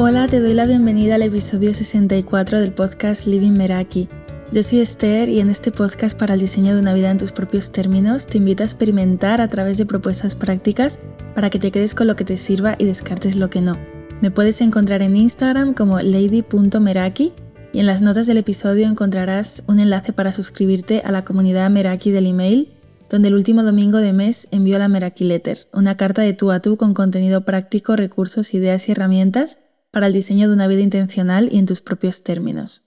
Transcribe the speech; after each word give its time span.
Hola, 0.00 0.28
te 0.28 0.38
doy 0.38 0.54
la 0.54 0.64
bienvenida 0.64 1.16
al 1.16 1.22
episodio 1.22 1.74
64 1.74 2.60
del 2.60 2.70
podcast 2.70 3.26
Living 3.26 3.50
Meraki. 3.50 4.08
Yo 4.52 4.62
soy 4.62 4.78
Esther 4.78 5.28
y 5.28 5.40
en 5.40 5.50
este 5.50 5.72
podcast 5.72 6.16
para 6.16 6.34
el 6.34 6.40
diseño 6.40 6.72
de 6.72 6.80
una 6.80 6.94
vida 6.94 7.10
en 7.10 7.18
tus 7.18 7.32
propios 7.32 7.72
términos 7.72 8.24
te 8.28 8.38
invito 8.38 8.62
a 8.62 8.66
experimentar 8.66 9.40
a 9.40 9.48
través 9.48 9.76
de 9.76 9.86
propuestas 9.86 10.36
prácticas 10.36 11.00
para 11.34 11.50
que 11.50 11.58
te 11.58 11.72
quedes 11.72 11.96
con 11.96 12.06
lo 12.06 12.14
que 12.14 12.24
te 12.24 12.36
sirva 12.36 12.76
y 12.78 12.84
descartes 12.84 13.34
lo 13.34 13.50
que 13.50 13.60
no. 13.60 13.76
Me 14.20 14.30
puedes 14.30 14.60
encontrar 14.60 15.02
en 15.02 15.16
Instagram 15.16 15.74
como 15.74 15.98
lady.meraki 15.98 17.32
y 17.72 17.80
en 17.80 17.86
las 17.86 18.00
notas 18.00 18.28
del 18.28 18.38
episodio 18.38 18.86
encontrarás 18.86 19.64
un 19.66 19.80
enlace 19.80 20.12
para 20.12 20.30
suscribirte 20.30 21.02
a 21.04 21.10
la 21.10 21.24
comunidad 21.24 21.70
Meraki 21.70 22.12
del 22.12 22.28
email, 22.28 22.70
donde 23.10 23.28
el 23.28 23.34
último 23.34 23.64
domingo 23.64 23.98
de 23.98 24.12
mes 24.12 24.46
envío 24.52 24.78
la 24.78 24.86
Meraki 24.86 25.24
Letter, 25.24 25.66
una 25.72 25.96
carta 25.96 26.22
de 26.22 26.34
tú 26.34 26.52
a 26.52 26.60
tú 26.60 26.76
con 26.76 26.94
contenido 26.94 27.40
práctico, 27.40 27.96
recursos, 27.96 28.54
ideas 28.54 28.88
y 28.88 28.92
herramientas 28.92 29.58
para 29.90 30.06
el 30.06 30.12
diseño 30.12 30.48
de 30.48 30.54
una 30.54 30.66
vida 30.66 30.80
intencional 30.80 31.48
y 31.52 31.58
en 31.58 31.66
tus 31.66 31.80
propios 31.80 32.22
términos. 32.22 32.84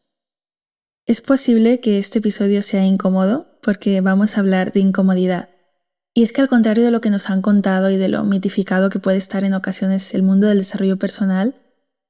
Es 1.06 1.22
posible 1.22 1.80
que 1.80 2.00
este 2.00 2.20
episodio 2.20 2.62
sea 2.62 2.86
incómodo 2.86 3.48
porque 3.62 4.02
vamos 4.02 4.38
a 4.38 4.42
hablar 4.42 4.72
de 4.72 4.82
incomodidad. 4.82 5.50
Y 6.14 6.24
es 6.24 6.32
que 6.32 6.42
al 6.42 6.50
contrario 6.50 6.84
de 6.84 6.92
lo 6.92 7.02
que 7.02 7.10
nos 7.10 7.30
han 7.30 7.42
contado 7.42 7.90
y 7.90 7.98
de 7.98 8.10
lo 8.10 8.24
mitificado 8.24 8.90
que 8.90 9.00
puede 9.00 9.18
estar 9.18 9.44
en 9.44 9.54
ocasiones 9.54 10.14
el 10.14 10.24
mundo 10.24 10.48
del 10.48 10.60
desarrollo 10.60 10.98
personal, 10.98 11.56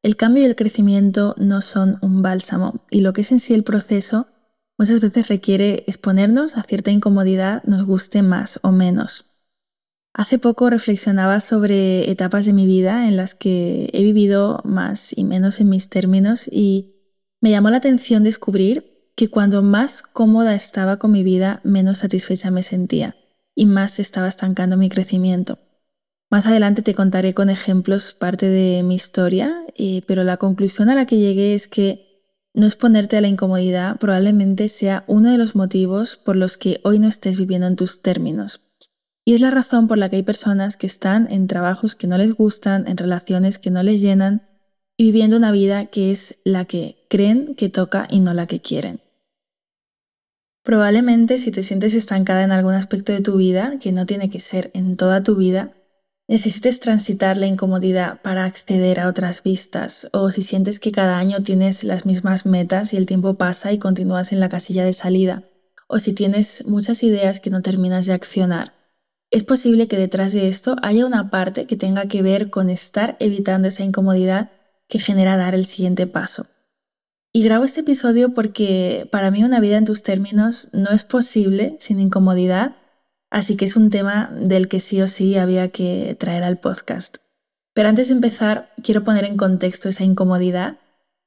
el 0.03 0.17
cambio 0.17 0.43
y 0.43 0.45
el 0.47 0.55
crecimiento 0.55 1.35
no 1.37 1.61
son 1.61 1.99
un 2.01 2.21
bálsamo 2.21 2.85
y 2.89 3.01
lo 3.01 3.13
que 3.13 3.21
es 3.21 3.31
en 3.31 3.39
sí 3.39 3.53
el 3.53 3.63
proceso 3.63 4.27
muchas 4.77 4.99
veces 4.99 5.27
requiere 5.27 5.83
exponernos 5.87 6.57
a 6.57 6.63
cierta 6.63 6.89
incomodidad, 6.89 7.63
nos 7.65 7.85
guste 7.85 8.23
más 8.23 8.59
o 8.63 8.71
menos. 8.71 9.30
Hace 10.13 10.39
poco 10.39 10.69
reflexionaba 10.69 11.39
sobre 11.39 12.11
etapas 12.11 12.45
de 12.45 12.51
mi 12.51 12.65
vida 12.65 13.07
en 13.07 13.15
las 13.15 13.33
que 13.33 13.89
he 13.93 14.03
vivido 14.03 14.59
más 14.65 15.17
y 15.17 15.23
menos 15.23 15.61
en 15.61 15.69
mis 15.69 15.87
términos 15.87 16.49
y 16.51 16.95
me 17.39 17.49
llamó 17.49 17.69
la 17.69 17.77
atención 17.77 18.23
descubrir 18.23 19.09
que 19.15 19.29
cuando 19.29 19.61
más 19.61 20.01
cómoda 20.01 20.53
estaba 20.53 20.97
con 20.97 21.11
mi 21.11 21.23
vida, 21.23 21.61
menos 21.63 21.99
satisfecha 21.99 22.51
me 22.51 22.61
sentía 22.61 23.15
y 23.55 23.65
más 23.65 23.99
estaba 23.99 24.27
estancando 24.27 24.75
mi 24.75 24.89
crecimiento. 24.89 25.59
Más 26.29 26.45
adelante 26.45 26.81
te 26.81 26.93
contaré 26.93 27.33
con 27.33 27.49
ejemplos 27.49 28.13
parte 28.13 28.47
de 28.47 28.83
mi 28.83 28.95
historia, 28.95 29.63
eh, 29.75 30.01
pero 30.07 30.23
la 30.23 30.37
conclusión 30.37 30.89
a 30.89 30.95
la 30.95 31.05
que 31.05 31.17
llegué 31.17 31.55
es 31.55 31.67
que 31.67 32.23
no 32.53 32.65
exponerte 32.65 33.17
a 33.17 33.21
la 33.21 33.27
incomodidad 33.27 33.97
probablemente 33.97 34.67
sea 34.67 35.05
uno 35.07 35.31
de 35.31 35.37
los 35.37 35.55
motivos 35.55 36.17
por 36.17 36.35
los 36.35 36.57
que 36.57 36.81
hoy 36.83 36.99
no 36.99 37.07
estés 37.07 37.37
viviendo 37.37 37.67
en 37.67 37.77
tus 37.77 38.01
términos. 38.01 38.70
Y 39.23 39.33
es 39.33 39.41
la 39.41 39.51
razón 39.51 39.87
por 39.87 39.97
la 39.97 40.09
que 40.09 40.15
hay 40.15 40.23
personas 40.23 40.77
que 40.77 40.87
están 40.87 41.31
en 41.31 41.47
trabajos 41.47 41.95
que 41.95 42.07
no 42.07 42.17
les 42.17 42.33
gustan, 42.33 42.87
en 42.87 42.97
relaciones 42.97 43.59
que 43.59 43.69
no 43.69 43.83
les 43.83 44.01
llenan 44.01 44.47
y 44.97 45.05
viviendo 45.05 45.37
una 45.37 45.51
vida 45.51 45.87
que 45.87 46.11
es 46.11 46.39
la 46.43 46.65
que 46.65 47.05
creen 47.09 47.55
que 47.55 47.69
toca 47.69 48.07
y 48.09 48.19
no 48.19 48.33
la 48.33 48.47
que 48.47 48.61
quieren. 48.61 49.01
Probablemente 50.63 51.37
si 51.37 51.51
te 51.51 51.63
sientes 51.63 51.93
estancada 51.93 52.43
en 52.43 52.51
algún 52.51 52.73
aspecto 52.73 53.11
de 53.11 53.21
tu 53.21 53.37
vida, 53.37 53.77
que 53.79 53.91
no 53.91 54.05
tiene 54.05 54.29
que 54.29 54.39
ser 54.39 54.69
en 54.73 54.95
toda 54.95 55.23
tu 55.23 55.35
vida, 55.35 55.73
necesites 56.27 56.79
transitar 56.79 57.35
la 57.37 57.47
incomodidad 57.47 58.21
para 58.21 58.45
acceder 58.45 58.99
a 58.99 59.07
otras 59.07 59.41
vistas, 59.43 60.07
o 60.13 60.29
si 60.29 60.43
sientes 60.43 60.79
que 60.79 60.91
cada 60.91 61.17
año 61.17 61.41
tienes 61.41 61.83
las 61.83 62.05
mismas 62.05 62.45
metas 62.45 62.93
y 62.93 62.97
el 62.97 63.05
tiempo 63.05 63.35
pasa 63.35 63.71
y 63.73 63.79
continúas 63.79 64.31
en 64.31 64.39
la 64.39 64.49
casilla 64.49 64.85
de 64.85 64.93
salida, 64.93 65.43
o 65.87 65.99
si 65.99 66.13
tienes 66.13 66.65
muchas 66.67 67.01
ideas 67.03 67.39
que 67.39 67.49
no 67.49 67.61
terminas 67.61 68.05
de 68.05 68.13
accionar, 68.13 68.80
es 69.31 69.43
posible 69.45 69.87
que 69.87 69.97
detrás 69.97 70.33
de 70.33 70.49
esto 70.49 70.75
haya 70.81 71.05
una 71.05 71.29
parte 71.29 71.65
que 71.65 71.77
tenga 71.77 72.05
que 72.07 72.21
ver 72.21 72.49
con 72.49 72.69
estar 72.69 73.15
evitando 73.19 73.69
esa 73.69 73.83
incomodidad 73.83 74.51
que 74.89 74.99
genera 74.99 75.37
dar 75.37 75.55
el 75.55 75.65
siguiente 75.65 76.05
paso. 76.05 76.47
Y 77.31 77.43
grabo 77.43 77.63
este 77.63 77.79
episodio 77.79 78.33
porque 78.33 79.07
para 79.09 79.31
mí 79.31 79.45
una 79.45 79.61
vida 79.61 79.77
en 79.77 79.85
tus 79.85 80.03
términos 80.03 80.67
no 80.73 80.89
es 80.91 81.05
posible 81.05 81.77
sin 81.79 82.01
incomodidad, 82.01 82.75
así 83.29 83.55
que 83.55 83.63
es 83.63 83.77
un 83.77 83.89
tema 83.89 84.29
del 84.33 84.67
que 84.67 84.81
sí 84.81 85.01
o 85.01 85.07
sí 85.07 85.37
había 85.37 85.69
que 85.69 86.17
traer 86.19 86.43
al 86.43 86.59
podcast. 86.59 87.19
Pero 87.73 87.87
antes 87.87 88.09
de 88.09 88.15
empezar, 88.15 88.73
quiero 88.83 89.05
poner 89.05 89.23
en 89.23 89.37
contexto 89.37 89.87
esa 89.87 90.03
incomodidad. 90.03 90.75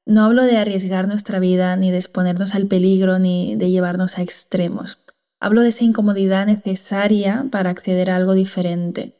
No 0.05 0.23
hablo 0.23 0.43
de 0.43 0.57
arriesgar 0.57 1.07
nuestra 1.07 1.39
vida, 1.39 1.75
ni 1.75 1.89
de 1.89 1.97
exponernos 1.97 2.53
al 2.53 2.67
peligro, 2.67 3.17
ni 3.17 3.55
de 3.55 3.71
llevarnos 3.71 4.19
a 4.19 4.21
extremos. 4.21 4.99
Hablo 5.45 5.61
de 5.61 5.69
esa 5.69 5.83
incomodidad 5.83 6.47
necesaria 6.47 7.45
para 7.51 7.69
acceder 7.69 8.09
a 8.09 8.15
algo 8.15 8.33
diferente. 8.33 9.13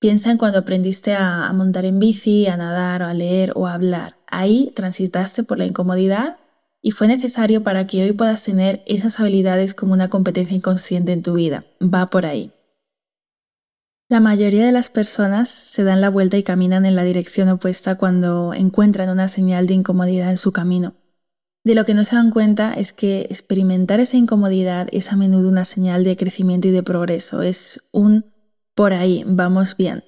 Piensa 0.00 0.30
en 0.30 0.38
cuando 0.38 0.60
aprendiste 0.60 1.12
a, 1.14 1.52
montar 1.52 1.84
en 1.84 1.98
bici, 1.98 2.46
a 2.46 2.56
nadar, 2.56 3.02
a 3.02 3.12
leer 3.12 3.52
o 3.54 3.66
a 3.66 3.74
hablar. 3.74 4.16
Ahí 4.26 4.72
transitaste 4.74 5.42
por 5.42 5.58
la 5.58 5.66
incomodidad 5.66 6.38
y 6.80 6.92
fue 6.92 7.08
necesario 7.08 7.62
para 7.62 7.86
que 7.86 8.02
hoy 8.02 8.12
puedas 8.12 8.42
tener 8.42 8.84
esas 8.86 9.20
habilidades 9.20 9.74
como 9.74 9.92
una 9.92 10.08
competencia 10.08 10.56
inconsciente 10.56 11.12
en 11.12 11.20
tu 11.20 11.34
vida. 11.34 11.66
Va 11.82 12.08
por 12.08 12.24
ahí. 12.24 12.52
La 14.08 14.20
mayoría 14.20 14.64
de 14.64 14.72
las 14.72 14.88
personas 14.88 15.50
se 15.50 15.84
dan 15.84 16.00
la 16.00 16.08
vuelta 16.08 16.38
y 16.38 16.42
caminan 16.42 16.86
en 16.86 16.96
la 16.96 17.04
dirección 17.04 17.50
opuesta 17.50 17.96
cuando 17.96 18.54
encuentran 18.54 19.10
una 19.10 19.28
señal 19.28 19.66
de 19.66 19.74
incomodidad 19.74 20.30
en 20.30 20.38
su 20.38 20.52
camino. 20.52 20.94
De 21.66 21.74
lo 21.74 21.84
que 21.84 21.94
no 21.94 22.04
se 22.04 22.14
dan 22.14 22.30
cuenta 22.30 22.74
es 22.74 22.92
que 22.92 23.22
experimentar 23.22 23.98
esa 23.98 24.16
incomodidad 24.16 24.86
es 24.92 25.10
a 25.10 25.16
menudo 25.16 25.48
una 25.48 25.64
señal 25.64 26.04
de 26.04 26.16
crecimiento 26.16 26.68
y 26.68 26.70
de 26.70 26.84
progreso, 26.84 27.42
es 27.42 27.82
un 27.90 28.32
por 28.76 28.92
ahí, 28.92 29.24
vamos 29.26 29.76
bien. 29.76 30.04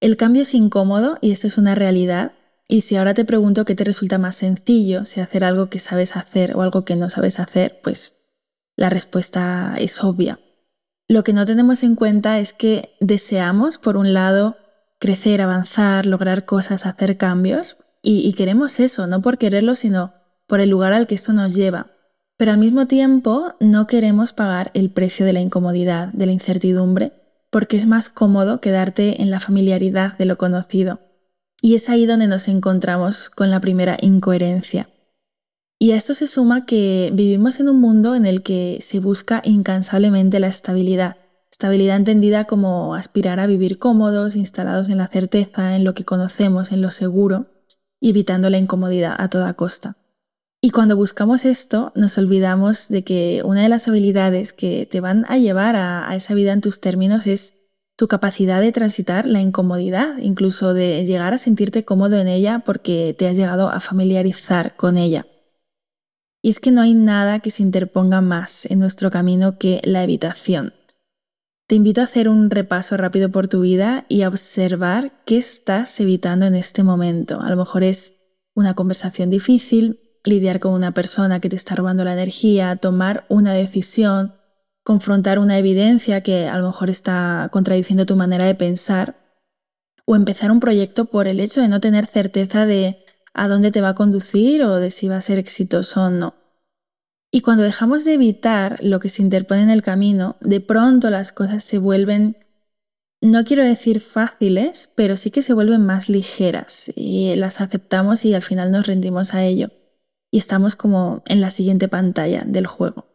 El 0.00 0.18
cambio 0.18 0.42
es 0.42 0.52
incómodo 0.52 1.16
y 1.22 1.30
esto 1.30 1.46
es 1.46 1.56
una 1.56 1.74
realidad, 1.74 2.32
y 2.68 2.82
si 2.82 2.96
ahora 2.96 3.14
te 3.14 3.24
pregunto 3.24 3.64
qué 3.64 3.74
te 3.74 3.84
resulta 3.84 4.18
más 4.18 4.34
sencillo, 4.34 5.06
si 5.06 5.22
hacer 5.22 5.44
algo 5.44 5.70
que 5.70 5.78
sabes 5.78 6.14
hacer 6.14 6.54
o 6.54 6.60
algo 6.60 6.84
que 6.84 6.94
no 6.94 7.08
sabes 7.08 7.40
hacer, 7.40 7.80
pues 7.82 8.14
la 8.76 8.90
respuesta 8.90 9.76
es 9.78 10.04
obvia. 10.04 10.40
Lo 11.08 11.24
que 11.24 11.32
no 11.32 11.46
tenemos 11.46 11.84
en 11.84 11.94
cuenta 11.94 12.38
es 12.38 12.52
que 12.52 12.90
deseamos, 13.00 13.78
por 13.78 13.96
un 13.96 14.12
lado, 14.12 14.58
crecer, 14.98 15.40
avanzar, 15.40 16.04
lograr 16.04 16.44
cosas, 16.44 16.84
hacer 16.84 17.16
cambios, 17.16 17.78
y, 18.02 18.28
y 18.28 18.34
queremos 18.34 18.78
eso, 18.78 19.06
no 19.06 19.22
por 19.22 19.38
quererlo, 19.38 19.74
sino 19.74 20.15
por 20.46 20.60
el 20.60 20.70
lugar 20.70 20.92
al 20.92 21.06
que 21.06 21.14
esto 21.14 21.32
nos 21.32 21.54
lleva. 21.54 21.90
Pero 22.36 22.52
al 22.52 22.58
mismo 22.58 22.86
tiempo 22.86 23.54
no 23.60 23.86
queremos 23.86 24.32
pagar 24.32 24.70
el 24.74 24.90
precio 24.90 25.24
de 25.24 25.32
la 25.32 25.40
incomodidad, 25.40 26.08
de 26.08 26.26
la 26.26 26.32
incertidumbre, 26.32 27.12
porque 27.50 27.76
es 27.76 27.86
más 27.86 28.10
cómodo 28.10 28.60
quedarte 28.60 29.22
en 29.22 29.30
la 29.30 29.40
familiaridad 29.40 30.18
de 30.18 30.26
lo 30.26 30.36
conocido. 30.36 31.00
Y 31.62 31.74
es 31.74 31.88
ahí 31.88 32.04
donde 32.04 32.26
nos 32.26 32.48
encontramos 32.48 33.30
con 33.30 33.50
la 33.50 33.60
primera 33.60 33.96
incoherencia. 34.00 34.90
Y 35.78 35.92
a 35.92 35.96
esto 35.96 36.14
se 36.14 36.26
suma 36.26 36.66
que 36.66 37.10
vivimos 37.12 37.60
en 37.60 37.68
un 37.68 37.80
mundo 37.80 38.14
en 38.14 38.26
el 38.26 38.42
que 38.42 38.78
se 38.80 39.00
busca 39.00 39.42
incansablemente 39.44 40.40
la 40.40 40.46
estabilidad, 40.48 41.16
estabilidad 41.50 41.96
entendida 41.96 42.44
como 42.44 42.94
aspirar 42.94 43.40
a 43.40 43.46
vivir 43.46 43.78
cómodos, 43.78 44.36
instalados 44.36 44.88
en 44.88 44.98
la 44.98 45.06
certeza, 45.06 45.76
en 45.76 45.84
lo 45.84 45.94
que 45.94 46.04
conocemos, 46.04 46.72
en 46.72 46.82
lo 46.82 46.90
seguro, 46.90 47.46
evitando 48.00 48.50
la 48.50 48.58
incomodidad 48.58 49.16
a 49.18 49.28
toda 49.28 49.54
costa. 49.54 49.96
Y 50.60 50.70
cuando 50.70 50.96
buscamos 50.96 51.44
esto, 51.44 51.92
nos 51.94 52.16
olvidamos 52.18 52.88
de 52.88 53.04
que 53.04 53.42
una 53.44 53.62
de 53.62 53.68
las 53.68 53.88
habilidades 53.88 54.52
que 54.52 54.86
te 54.90 55.00
van 55.00 55.24
a 55.28 55.38
llevar 55.38 55.76
a, 55.76 56.14
esa 56.16 56.34
vida 56.34 56.52
en 56.52 56.60
tus 56.60 56.80
términos 56.80 57.26
es 57.26 57.54
tu 57.96 58.08
capacidad 58.08 58.60
de 58.60 58.72
transitar 58.72 59.26
la 59.26 59.40
incomodidad, 59.40 60.18
incluso 60.18 60.74
de 60.74 61.04
llegar 61.04 61.34
a 61.34 61.38
sentirte 61.38 61.84
cómodo 61.84 62.18
en 62.18 62.28
ella 62.28 62.62
porque 62.64 63.14
te 63.16 63.28
has 63.28 63.36
llegado 63.36 63.70
a 63.70 63.80
familiarizar 63.80 64.76
con 64.76 64.98
ella. 64.98 65.26
Y 66.42 66.50
es 66.50 66.60
que 66.60 66.70
no 66.70 66.82
hay 66.82 66.94
nada 66.94 67.40
que 67.40 67.50
se 67.50 67.62
interponga 67.62 68.20
más 68.20 68.66
en 68.66 68.78
nuestro 68.78 69.10
camino 69.10 69.58
que 69.58 69.80
la 69.84 70.02
evitación. 70.02 70.74
Te 71.66 71.74
invito 71.74 72.00
a 72.00 72.04
hacer 72.04 72.28
un 72.28 72.50
repaso 72.50 72.96
rápido 72.96 73.30
por 73.30 73.48
tu 73.48 73.62
vida 73.62 74.06
y 74.08 74.22
a 74.22 74.28
observar 74.28 75.12
qué 75.24 75.38
estás 75.38 75.98
evitando 75.98 76.46
en 76.46 76.54
este 76.54 76.82
momento. 76.84 77.40
A 77.40 77.50
lo 77.50 77.56
mejor 77.56 77.82
es 77.82 78.14
una 78.54 78.74
conversación 78.74 79.30
difícil, 79.30 80.05
lidiar 80.26 80.60
con 80.60 80.72
una 80.72 80.92
persona 80.92 81.40
que 81.40 81.48
te 81.48 81.56
está 81.56 81.74
robando 81.74 82.04
la 82.04 82.12
energía, 82.12 82.76
tomar 82.76 83.24
una 83.28 83.52
decisión, 83.52 84.34
confrontar 84.84 85.38
una 85.38 85.58
evidencia 85.58 86.22
que 86.22 86.48
a 86.48 86.58
lo 86.58 86.66
mejor 86.66 86.90
está 86.90 87.48
contradiciendo 87.52 88.06
tu 88.06 88.16
manera 88.16 88.44
de 88.44 88.54
pensar, 88.54 89.16
o 90.04 90.14
empezar 90.14 90.50
un 90.50 90.60
proyecto 90.60 91.06
por 91.06 91.26
el 91.26 91.40
hecho 91.40 91.60
de 91.60 91.68
no 91.68 91.80
tener 91.80 92.06
certeza 92.06 92.64
de 92.66 93.04
a 93.34 93.48
dónde 93.48 93.70
te 93.70 93.80
va 93.80 93.90
a 93.90 93.94
conducir 93.94 94.62
o 94.62 94.76
de 94.76 94.90
si 94.90 95.08
va 95.08 95.16
a 95.16 95.20
ser 95.20 95.38
exitoso 95.38 96.04
o 96.04 96.10
no. 96.10 96.34
Y 97.32 97.40
cuando 97.40 97.64
dejamos 97.64 98.04
de 98.04 98.14
evitar 98.14 98.78
lo 98.82 99.00
que 99.00 99.08
se 99.08 99.22
interpone 99.22 99.62
en 99.62 99.70
el 99.70 99.82
camino, 99.82 100.36
de 100.40 100.60
pronto 100.60 101.10
las 101.10 101.32
cosas 101.32 101.64
se 101.64 101.78
vuelven, 101.78 102.36
no 103.20 103.44
quiero 103.44 103.64
decir 103.64 104.00
fáciles, 104.00 104.90
pero 104.94 105.16
sí 105.16 105.30
que 105.30 105.42
se 105.42 105.52
vuelven 105.52 105.84
más 105.84 106.08
ligeras 106.08 106.92
y 106.94 107.34
las 107.34 107.60
aceptamos 107.60 108.24
y 108.24 108.32
al 108.34 108.42
final 108.42 108.70
nos 108.70 108.86
rendimos 108.86 109.34
a 109.34 109.44
ello 109.44 109.70
y 110.36 110.38
estamos 110.38 110.76
como 110.76 111.22
en 111.24 111.40
la 111.40 111.50
siguiente 111.50 111.88
pantalla 111.88 112.44
del 112.46 112.66
juego. 112.66 113.06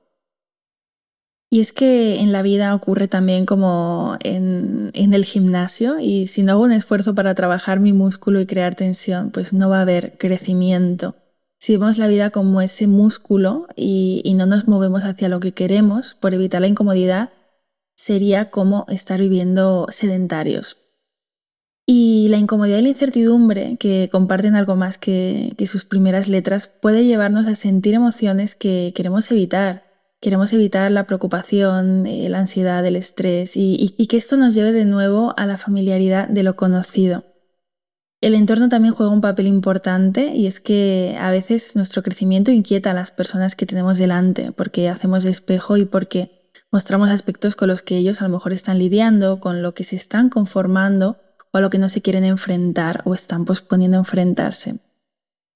Y 1.52 1.60
es 1.60 1.72
que 1.72 2.20
en 2.20 2.32
la 2.32 2.42
vida 2.42 2.74
ocurre 2.74 3.08
también 3.08 3.46
como 3.46 4.18
en, 4.22 4.90
en, 4.96 5.14
el 5.14 5.24
gimnasio 5.24 6.00
y 6.00 6.26
si 6.26 6.42
no 6.42 6.54
hago 6.54 6.64
un 6.64 6.72
esfuerzo 6.72 7.14
para 7.14 7.36
trabajar 7.36 7.80
mi 7.80 7.94
músculo 7.94 8.40
y 8.40 8.48
crear 8.48 8.74
tensión, 8.74 9.30
pues 9.30 9.54
no 9.54 9.70
va 9.70 9.78
a 9.78 9.82
haber 9.84 10.18
crecimiento. 10.18 11.14
Si 11.60 11.74
vemos 11.74 12.00
la 12.00 12.08
vida 12.08 12.32
como 12.32 12.60
ese 12.60 12.88
músculo 12.88 13.68
y, 13.76 14.24
y 14.26 14.34
no 14.34 14.48
nos 14.48 14.68
movemos 14.68 15.04
hacia 15.04 15.30
lo 15.30 15.40
que 15.40 15.52
queremos 15.52 16.16
por 16.16 16.34
evitar 16.34 16.62
la 16.62 16.70
incomodidad, 16.70 17.30
sería 17.96 18.50
como 18.50 18.88
estar 18.90 19.20
viviendo 19.20 19.86
sedentarios. 19.92 20.81
Y 21.86 22.28
la 22.30 22.38
incomodidad 22.38 22.78
y 22.78 22.84
la 22.84 22.90
incertidumbre, 22.90 23.78
que 23.78 24.10
comparten 24.12 24.56
algo 24.56 24.76
más 24.76 24.98
que, 24.98 25.56
sus 25.66 25.86
primeras 25.86 26.28
letras, 26.28 26.68
puede 26.68 27.06
llevarnos 27.06 27.48
a 27.48 27.56
sentir 27.56 27.94
emociones 27.94 28.56
que 28.56 28.94
queremos 28.96 29.32
evitar 29.32 29.92
Queremos 30.22 30.54
evitar 30.54 30.92
la 30.92 31.08
preocupación, 31.08 32.06
eh, 32.06 32.30
la 32.30 32.38
ansiedad, 32.38 32.86
el 32.86 32.96
estrés 32.96 33.54
y, 33.56 33.90
que 34.08 34.18
esto 34.18 34.38
nos 34.38 34.54
lleve 34.54 34.72
de 34.72 34.86
nuevo 34.86 35.34
a 35.36 35.48
la 35.48 35.58
familiaridad 35.58 36.28
de 36.28 36.44
lo 36.44 36.56
conocido. 36.56 37.26
El 38.22 38.36
entorno 38.36 38.70
también 38.70 38.94
juega 38.94 39.12
un 39.12 39.22
papel 39.22 39.48
importante 39.48 40.36
y 40.36 40.46
es 40.46 40.60
que 40.60 41.18
a 41.20 41.32
veces 41.32 41.76
nuestro 41.76 42.04
crecimiento 42.04 42.52
inquieta 42.52 42.92
a 42.92 42.94
las 42.94 43.10
personas 43.10 43.56
que 43.56 43.66
tenemos 43.66 43.98
delante 43.98 44.52
porque 44.52 44.90
hacemos 44.90 45.26
espejo 45.26 45.76
y 45.78 45.86
porque 45.86 46.52
mostramos 46.72 47.10
aspectos 47.10 47.56
con 47.56 47.70
los 47.70 47.82
que 47.82 47.98
ellos 47.98 48.22
a 48.22 48.26
lo 48.26 48.30
mejor 48.30 48.54
están 48.54 48.78
lidiando, 48.78 49.40
con 49.40 49.64
lo 49.64 49.74
que 49.74 49.84
se 49.84 49.96
están 49.96 50.30
conformando 50.30 51.18
o 51.52 51.58
a 51.58 51.62
lo 51.62 51.70
que 51.70 51.78
no 51.78 51.90
se 51.90 52.02
quieren 52.02 52.24
enfrentar 52.24 53.02
o 53.06 53.14
están 53.14 53.46
posponiendo 53.46 53.98
enfrentarse. 53.98 54.80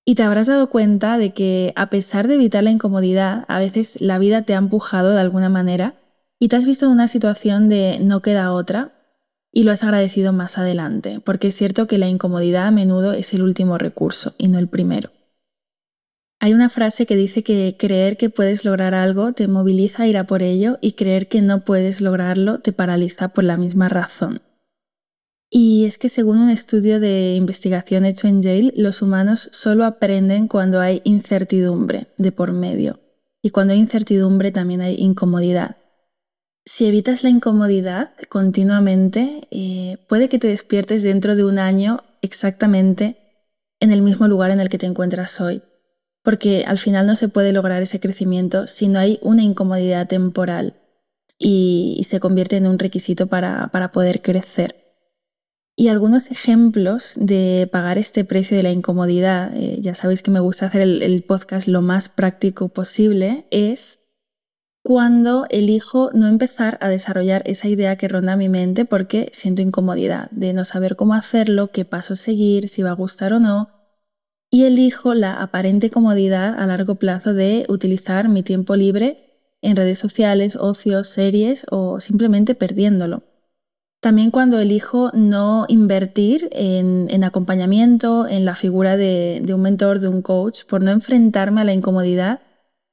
Y 0.06 0.16
te 0.16 0.24
habrás 0.24 0.48
dado 0.48 0.70
cuenta 0.70 1.18
de 1.18 1.34
que 1.34 1.74
a 1.76 1.90
pesar 1.90 2.28
de 2.28 2.36
evitar 2.36 2.64
la 2.64 2.70
incomodidad, 2.70 3.46
a 3.48 3.58
veces 3.58 4.00
la 4.00 4.20
vida 4.20 4.44
te 4.44 4.54
ha 4.54 4.58
empujado 4.58 5.12
de 5.14 5.22
alguna 5.22 5.50
manera 5.50 5.96
y 6.40 6.48
te 6.48 6.58
has 6.58 6.66
visto 6.66 6.86
en 6.86 6.92
una 6.92 7.08
situación 7.08 7.70
de 7.70 7.98
no 8.00 8.22
queda 8.22 8.52
otra 8.52 8.92
y 9.52 9.64
lo 9.64 9.72
has 9.72 9.84
agradecido 9.84 10.34
más 10.34 10.58
adelante, 10.58 11.22
porque 11.22 11.48
es 11.48 11.56
cierto 11.56 11.88
que 11.88 11.98
la 11.98 12.08
incomodidad 12.08 12.68
a 12.68 12.72
menudo 12.72 13.14
es 13.14 13.34
el 13.34 13.42
último 13.42 13.78
recurso 13.78 14.36
y 14.38 14.48
no 14.50 14.60
el 14.60 14.68
primero. 14.68 15.12
Hay 16.40 16.54
una 16.54 16.70
frase 16.70 17.06
que 17.06 17.16
dice 17.16 17.42
que 17.42 17.76
creer 17.80 18.18
que 18.18 18.30
puedes 18.30 18.66
lograr 18.66 18.94
algo 18.94 19.34
te 19.34 19.48
moviliza 19.48 20.04
a 20.04 20.08
ir 20.08 20.18
a 20.18 20.26
por 20.26 20.44
ello 20.44 20.78
y 20.82 20.92
creer 20.92 21.30
que 21.30 21.42
no 21.42 21.64
puedes 21.64 22.02
lograrlo 22.02 22.60
te 22.60 22.74
paraliza 22.74 23.30
por 23.30 23.46
la 23.46 23.58
misma 23.58 23.90
razón. 23.90 24.42
Y 25.58 25.86
es 25.86 25.98
que 25.98 26.10
según 26.10 26.40
un 26.40 26.50
estudio 26.50 27.00
de 27.00 27.36
investigación 27.36 28.04
hecho 28.04 28.28
en 28.28 28.42
Yale, 28.42 28.74
los 28.76 29.02
humanos 29.02 29.48
solo 29.54 29.86
aprenden 29.86 30.50
cuando 30.50 30.82
hay 30.82 31.00
incertidumbre 31.06 32.08
de 32.18 32.34
por 32.34 32.52
medio. 32.52 33.00
Y 33.42 33.52
cuando 33.52 33.72
hay 33.72 33.80
incertidumbre 33.80 34.52
también 34.52 34.82
hay 34.82 34.96
incomodidad. 34.96 35.78
Si 36.66 36.86
evitas 36.86 37.24
la 37.24 37.30
incomodidad 37.30 38.12
continuamente, 38.28 39.48
eh, 39.50 39.98
puede 40.10 40.28
que 40.28 40.40
te 40.40 40.50
despiertes 40.50 41.04
dentro 41.04 41.38
de 41.38 41.46
un 41.46 41.58
año 41.58 42.04
exactamente 42.22 43.16
en 43.80 43.94
el 43.94 44.02
mismo 44.02 44.28
lugar 44.28 44.52
en 44.52 44.60
el 44.60 44.68
que 44.68 44.78
te 44.78 44.88
encuentras 44.88 45.40
hoy. 45.40 45.62
Porque 46.22 46.66
al 46.68 46.80
final 46.80 47.08
no 47.08 47.16
se 47.16 47.30
puede 47.30 47.54
lograr 47.54 47.82
ese 47.82 48.02
crecimiento 48.02 48.68
si 48.68 48.90
no 48.90 49.00
hay 49.00 49.20
una 49.22 49.44
incomodidad 49.44 50.06
temporal 50.06 50.76
y, 51.40 52.06
se 52.10 52.20
convierte 52.20 52.58
en 52.58 52.68
un 52.68 52.78
requisito 52.78 53.28
para 53.28 53.92
poder 53.94 54.22
crecer. 54.22 54.85
Y 55.78 55.90
algunos 55.90 56.32
ejemplos 56.32 57.14
de 57.18 57.68
pagar 57.70 57.98
este 57.98 58.24
precio 58.24 58.56
de 58.56 58.64
la 58.64 58.72
incomodidad, 58.72 59.52
eh, 59.56 59.78
ya 59.82 59.94
sabéis 59.94 60.24
que 60.24 60.32
me 60.32 60.40
gusta 60.40 60.68
hacer 60.68 60.82
el, 60.82 61.24
podcast 61.24 61.68
lo 61.68 61.82
más 61.82 62.08
práctico 62.08 62.70
posible, 62.70 63.46
es 63.52 64.00
cuando 64.84 65.46
elijo 65.50 66.12
no 66.14 66.28
empezar 66.28 66.78
a 66.80 66.88
desarrollar 66.88 67.42
esa 67.46 67.68
idea 67.68 67.98
que 67.98 68.08
ronda 68.08 68.38
mi 68.38 68.48
mente 68.48 68.86
porque 68.86 69.30
siento 69.34 69.62
incomodidad 69.62 70.32
de 70.32 70.54
no 70.54 70.64
saber 70.64 70.96
cómo 70.96 71.14
hacerlo, 71.14 71.72
qué 71.72 71.84
paso 71.84 72.16
seguir, 72.16 72.70
si 72.70 72.82
va 72.82 72.92
a 72.92 72.94
gustar 72.94 73.34
o 73.34 73.40
no, 73.40 73.70
y 74.50 74.64
elijo 74.64 75.14
la 75.14 75.34
aparente 75.42 75.90
comodidad 75.90 76.58
a 76.58 76.68
largo 76.68 76.96
plazo 76.96 77.34
de 77.34 77.66
utilizar 77.68 78.30
mi 78.30 78.44
tiempo 78.44 78.78
libre 78.78 79.26
en 79.62 79.76
redes 79.76 79.98
sociales, 79.98 80.56
ocios, 80.56 81.10
series 81.10 81.66
o 81.70 82.00
simplemente 82.00 82.56
perdiéndolo. 82.56 83.24
También 84.06 84.30
cuando 84.30 84.60
elijo 84.60 85.10
no 85.16 85.66
invertir 85.68 86.48
en, 86.52 87.24
acompañamiento, 87.24 88.28
en 88.28 88.46
la 88.46 88.54
figura 88.54 88.98
de, 88.98 89.44
un 89.52 89.62
mentor, 89.64 89.98
de 89.98 90.08
un 90.08 90.22
coach, 90.22 90.64
por 90.66 90.84
no 90.84 90.92
enfrentarme 90.92 91.62
a 91.62 91.64
la 91.64 91.74
incomodidad 91.74 92.42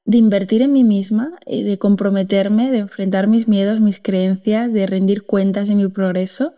de 0.05 0.17
invertir 0.17 0.63
en 0.63 0.73
mí 0.73 0.83
misma, 0.83 1.37
eh, 1.45 1.63
de 1.63 1.77
comprometerme, 1.77 2.71
de 2.71 2.79
enfrentar 2.79 3.27
mis 3.27 3.47
miedos, 3.47 3.79
mis 3.79 3.99
creencias, 3.99 4.73
de 4.73 4.87
rendir 4.87 5.21
cuentas 5.21 5.67
de 5.67 5.75
mi 5.75 5.87
progreso. 5.87 6.55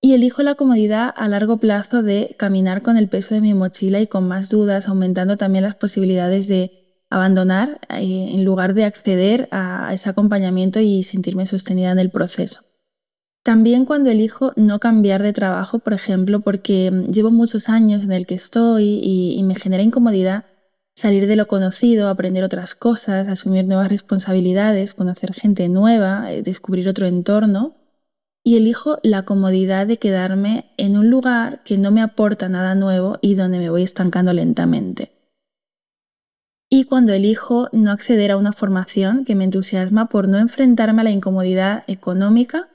Y 0.00 0.12
elijo 0.12 0.44
la 0.44 0.54
comodidad 0.54 1.12
a 1.16 1.28
largo 1.28 1.56
plazo 1.56 2.04
de 2.04 2.36
caminar 2.38 2.82
con 2.82 2.96
el 2.96 3.08
peso 3.08 3.34
de 3.34 3.40
mi 3.40 3.54
mochila 3.54 3.98
y 3.98 4.06
con 4.06 4.28
más 4.28 4.50
dudas, 4.50 4.86
aumentando 4.86 5.36
también 5.36 5.64
las 5.64 5.74
posibilidades 5.74 6.46
de 6.46 7.02
abandonar 7.10 7.80
eh, 7.88 8.30
en 8.34 8.44
lugar 8.44 8.74
de 8.74 8.84
acceder 8.84 9.48
a 9.50 9.90
ese 9.92 10.08
acompañamiento 10.08 10.78
y 10.78 11.02
sentirme 11.02 11.44
sostenida 11.44 11.90
en 11.90 11.98
el 11.98 12.10
proceso. 12.10 12.69
También 13.42 13.86
cuando 13.86 14.10
elijo 14.10 14.52
no 14.56 14.78
cambiar 14.80 15.22
de 15.22 15.32
trabajo, 15.32 15.78
por 15.78 15.94
ejemplo, 15.94 16.40
porque 16.40 16.90
mm, 16.90 17.10
llevo 17.10 17.30
muchos 17.30 17.68
años 17.68 18.02
en 18.02 18.12
el 18.12 18.26
que 18.26 18.34
estoy 18.34 19.00
y, 19.02 19.42
me 19.44 19.54
genera 19.54 19.82
incomodidad 19.82 20.44
salir 20.94 21.26
de 21.26 21.36
lo 21.36 21.48
conocido, 21.48 22.10
aprender 22.10 22.44
otras 22.44 22.74
cosas, 22.74 23.28
asumir 23.28 23.64
nuevas 23.64 23.88
responsabilidades, 23.88 24.92
conocer 24.92 25.32
gente 25.32 25.68
nueva, 25.70 26.30
eh, 26.30 26.42
descubrir 26.42 26.88
otro 26.88 27.06
entorno. 27.06 27.76
Y 28.42 28.56
elijo 28.56 28.98
la 29.02 29.24
comodidad 29.24 29.86
de 29.86 29.98
quedarme 29.98 30.72
en 30.78 30.96
un 30.96 31.10
lugar 31.10 31.62
que 31.62 31.76
no 31.76 31.90
me 31.90 32.00
aporta 32.00 32.48
nada 32.48 32.74
nuevo 32.74 33.18
y 33.20 33.34
donde 33.34 33.58
me 33.58 33.70
voy 33.70 33.82
estancando 33.82 34.32
lentamente. 34.32 35.12
Y 36.70 36.84
cuando 36.84 37.12
elijo 37.12 37.68
no 37.72 37.90
acceder 37.90 38.30
a 38.30 38.38
una 38.38 38.52
formación 38.52 39.24
que 39.24 39.34
me 39.34 39.44
entusiasma 39.44 40.08
por 40.08 40.26
no 40.28 40.38
enfrentarme 40.38 41.02
a 41.02 41.04
la 41.04 41.10
incomodidad 41.10 41.84
económica 41.86 42.69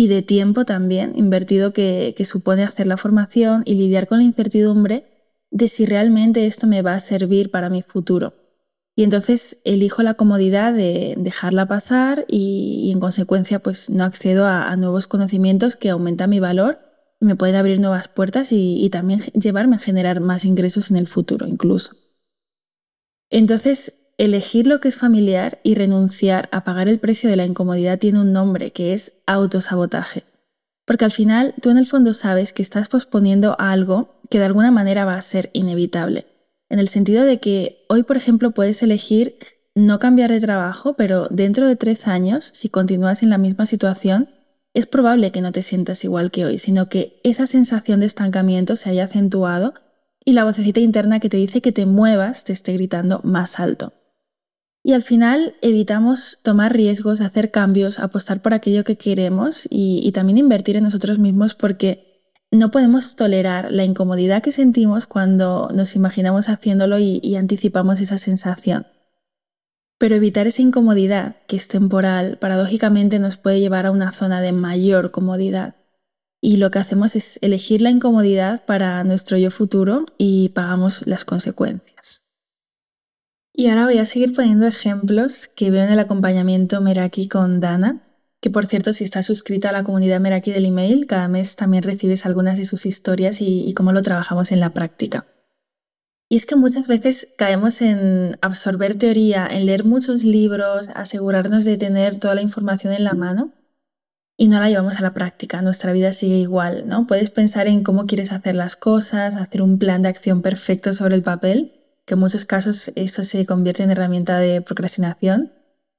y 0.00 0.06
de 0.06 0.22
tiempo 0.22 0.64
también 0.64 1.12
invertido 1.14 1.74
que, 1.74 2.14
supone 2.24 2.64
hacer 2.64 2.86
la 2.86 2.96
formación 2.96 3.62
y 3.66 3.74
lidiar 3.74 4.06
con 4.08 4.20
la 4.20 4.24
incertidumbre 4.24 5.04
de 5.50 5.68
si 5.68 5.84
realmente 5.84 6.46
esto 6.46 6.66
me 6.66 6.80
va 6.80 6.94
a 6.94 7.00
servir 7.00 7.50
para 7.50 7.68
mi 7.68 7.82
futuro. 7.82 8.32
Y 8.96 9.02
entonces 9.02 9.60
elijo 9.62 10.02
la 10.02 10.14
comodidad 10.14 10.72
de 10.72 11.16
dejarla 11.18 11.68
pasar 11.68 12.24
y, 12.28 12.90
en 12.90 12.98
consecuencia 12.98 13.58
pues 13.58 13.90
no 13.90 14.04
accedo 14.04 14.46
a, 14.46 14.74
nuevos 14.76 15.06
conocimientos 15.06 15.76
que 15.76 15.90
aumentan 15.90 16.30
mi 16.30 16.40
valor 16.40 16.78
me 17.20 17.36
pueden 17.36 17.56
abrir 17.56 17.78
nuevas 17.78 18.08
puertas 18.08 18.52
y 18.52 18.88
también 18.88 19.20
llevarme 19.34 19.76
a 19.76 19.80
generar 19.80 20.20
más 20.20 20.46
ingresos 20.46 20.90
en 20.90 20.96
el 20.96 21.08
futuro 21.08 21.46
incluso. 21.46 21.92
Entonces 23.28 23.98
Elegir 24.20 24.66
lo 24.66 24.80
que 24.80 24.88
es 24.88 24.98
familiar 24.98 25.60
y 25.62 25.76
renunciar 25.76 26.50
a 26.52 26.62
pagar 26.62 26.90
el 26.90 26.98
precio 26.98 27.30
de 27.30 27.36
la 27.36 27.46
incomodidad 27.46 27.98
tiene 27.98 28.20
un 28.20 28.34
nombre 28.34 28.70
que 28.70 28.92
es 28.92 29.14
autosabotaje. 29.24 30.24
Porque 30.84 31.06
al 31.06 31.10
final 31.10 31.54
tú 31.62 31.70
en 31.70 31.78
el 31.78 31.86
fondo 31.86 32.12
sabes 32.12 32.52
que 32.52 32.60
estás 32.60 32.90
posponiendo 32.90 33.56
algo 33.58 34.20
que 34.28 34.38
de 34.38 34.44
alguna 34.44 34.70
manera 34.70 35.06
va 35.06 35.14
a 35.14 35.22
ser 35.22 35.48
inevitable. 35.54 36.26
En 36.68 36.78
el 36.78 36.88
sentido 36.88 37.24
de 37.24 37.40
que 37.40 37.86
hoy, 37.88 38.02
por 38.02 38.18
ejemplo, 38.18 38.50
puedes 38.50 38.82
elegir 38.82 39.38
no 39.74 39.98
cambiar 39.98 40.30
de 40.30 40.40
trabajo, 40.40 40.96
pero 40.98 41.26
dentro 41.30 41.66
de 41.66 41.76
tres 41.76 42.06
años, 42.06 42.44
si 42.52 42.68
continúas 42.68 43.22
en 43.22 43.30
la 43.30 43.38
misma 43.38 43.64
situación, 43.64 44.28
es 44.74 44.84
probable 44.84 45.32
que 45.32 45.40
no 45.40 45.50
te 45.50 45.62
sientas 45.62 46.04
igual 46.04 46.30
que 46.30 46.44
hoy, 46.44 46.58
sino 46.58 46.90
que 46.90 47.22
esa 47.24 47.46
sensación 47.46 48.00
de 48.00 48.06
estancamiento 48.06 48.76
se 48.76 48.90
haya 48.90 49.04
acentuado 49.04 49.72
y 50.26 50.34
la 50.34 50.44
vocecita 50.44 50.80
interna 50.80 51.20
que 51.20 51.30
te 51.30 51.38
dice 51.38 51.62
que 51.62 51.72
te 51.72 51.86
muevas 51.86 52.44
te 52.44 52.52
esté 52.52 52.74
gritando 52.74 53.22
más 53.24 53.58
alto. 53.58 53.94
Y 54.82 54.94
al 54.94 55.02
final 55.02 55.56
evitamos 55.60 56.38
tomar 56.42 56.72
riesgos, 56.72 57.20
hacer 57.20 57.50
cambios, 57.50 57.98
apostar 57.98 58.40
por 58.40 58.54
aquello 58.54 58.82
que 58.84 58.96
queremos 58.96 59.66
y, 59.70 60.10
también 60.12 60.38
invertir 60.38 60.76
en 60.76 60.84
nosotros 60.84 61.18
mismos 61.18 61.54
porque 61.54 62.32
no 62.50 62.70
podemos 62.70 63.14
tolerar 63.14 63.70
la 63.70 63.84
incomodidad 63.84 64.42
que 64.42 64.52
sentimos 64.52 65.06
cuando 65.06 65.68
nos 65.72 65.96
imaginamos 65.96 66.48
haciéndolo 66.48 66.98
y, 66.98 67.20
y 67.22 67.36
anticipamos 67.36 68.00
esa 68.00 68.18
sensación. 68.18 68.86
Pero 69.98 70.14
evitar 70.14 70.46
esa 70.46 70.62
incomodidad, 70.62 71.36
que 71.46 71.56
es 71.56 71.68
temporal, 71.68 72.38
paradójicamente 72.38 73.18
nos 73.18 73.36
puede 73.36 73.60
llevar 73.60 73.84
a 73.84 73.90
una 73.90 74.12
zona 74.12 74.40
de 74.40 74.52
mayor 74.52 75.10
comodidad. 75.10 75.76
Y 76.40 76.56
lo 76.56 76.70
que 76.70 76.78
hacemos 76.78 77.16
es 77.16 77.38
elegir 77.42 77.82
la 77.82 77.90
incomodidad 77.90 78.64
para 78.64 79.04
nuestro 79.04 79.36
yo 79.36 79.50
futuro 79.50 80.06
y 80.16 80.48
pagamos 80.48 81.06
las 81.06 81.26
consecuencias. 81.26 82.24
Y 83.52 83.68
ahora 83.68 83.84
voy 83.84 83.98
a 83.98 84.04
seguir 84.04 84.34
poniendo 84.34 84.66
ejemplos 84.66 85.48
que 85.48 85.70
veo 85.70 85.84
en 85.84 85.90
el 85.90 85.98
acompañamiento 85.98 86.80
Meraki 86.80 87.28
con 87.28 87.60
Dana, 87.60 88.02
que 88.40 88.50
por 88.50 88.66
cierto, 88.66 88.92
si 88.92 89.04
estás 89.04 89.26
suscrita 89.26 89.68
a 89.68 89.72
la 89.72 89.84
comunidad 89.84 90.20
Meraki 90.20 90.52
del 90.52 90.64
email, 90.64 91.06
cada 91.06 91.28
mes 91.28 91.56
también 91.56 91.82
recibes 91.82 92.24
algunas 92.24 92.56
de 92.56 92.64
sus 92.64 92.86
historias 92.86 93.40
y, 93.40 93.66
y 93.66 93.74
cómo 93.74 93.92
lo 93.92 94.02
trabajamos 94.02 94.50
en 94.52 94.60
la 94.60 94.72
práctica. 94.72 95.26
Y 96.32 96.36
es 96.36 96.46
que 96.46 96.54
muchas 96.54 96.86
veces 96.86 97.28
caemos 97.36 97.82
en 97.82 98.38
absorber 98.40 98.94
teoría, 98.94 99.48
en 99.50 99.66
leer 99.66 99.84
muchos 99.84 100.22
libros, 100.22 100.88
asegurarnos 100.94 101.64
de 101.64 101.76
tener 101.76 102.20
toda 102.20 102.36
la 102.36 102.42
información 102.42 102.92
en 102.92 103.02
la 103.02 103.14
mano 103.14 103.52
y 104.36 104.46
no 104.46 104.60
la 104.60 104.70
llevamos 104.70 104.96
a 104.96 105.02
la 105.02 105.12
práctica. 105.12 105.60
Nuestra 105.60 105.92
vida 105.92 106.12
sigue 106.12 106.36
igual, 106.36 106.86
¿no? 106.86 107.08
Puedes 107.08 107.30
pensar 107.30 107.66
en 107.66 107.82
cómo 107.82 108.06
quieres 108.06 108.30
hacer 108.30 108.54
las 108.54 108.76
cosas, 108.76 109.34
hacer 109.34 109.60
un 109.60 109.78
plan 109.80 110.02
de 110.02 110.08
acción 110.08 110.40
perfecto 110.40 110.94
sobre 110.94 111.16
el 111.16 111.22
papel, 111.22 111.79
que 112.10 112.14
en 112.14 112.20
muchos 112.20 112.44
casos 112.44 112.90
eso 112.96 113.22
se 113.22 113.46
convierte 113.46 113.84
en 113.84 113.92
herramienta 113.92 114.38
de 114.38 114.62
procrastinación. 114.62 115.52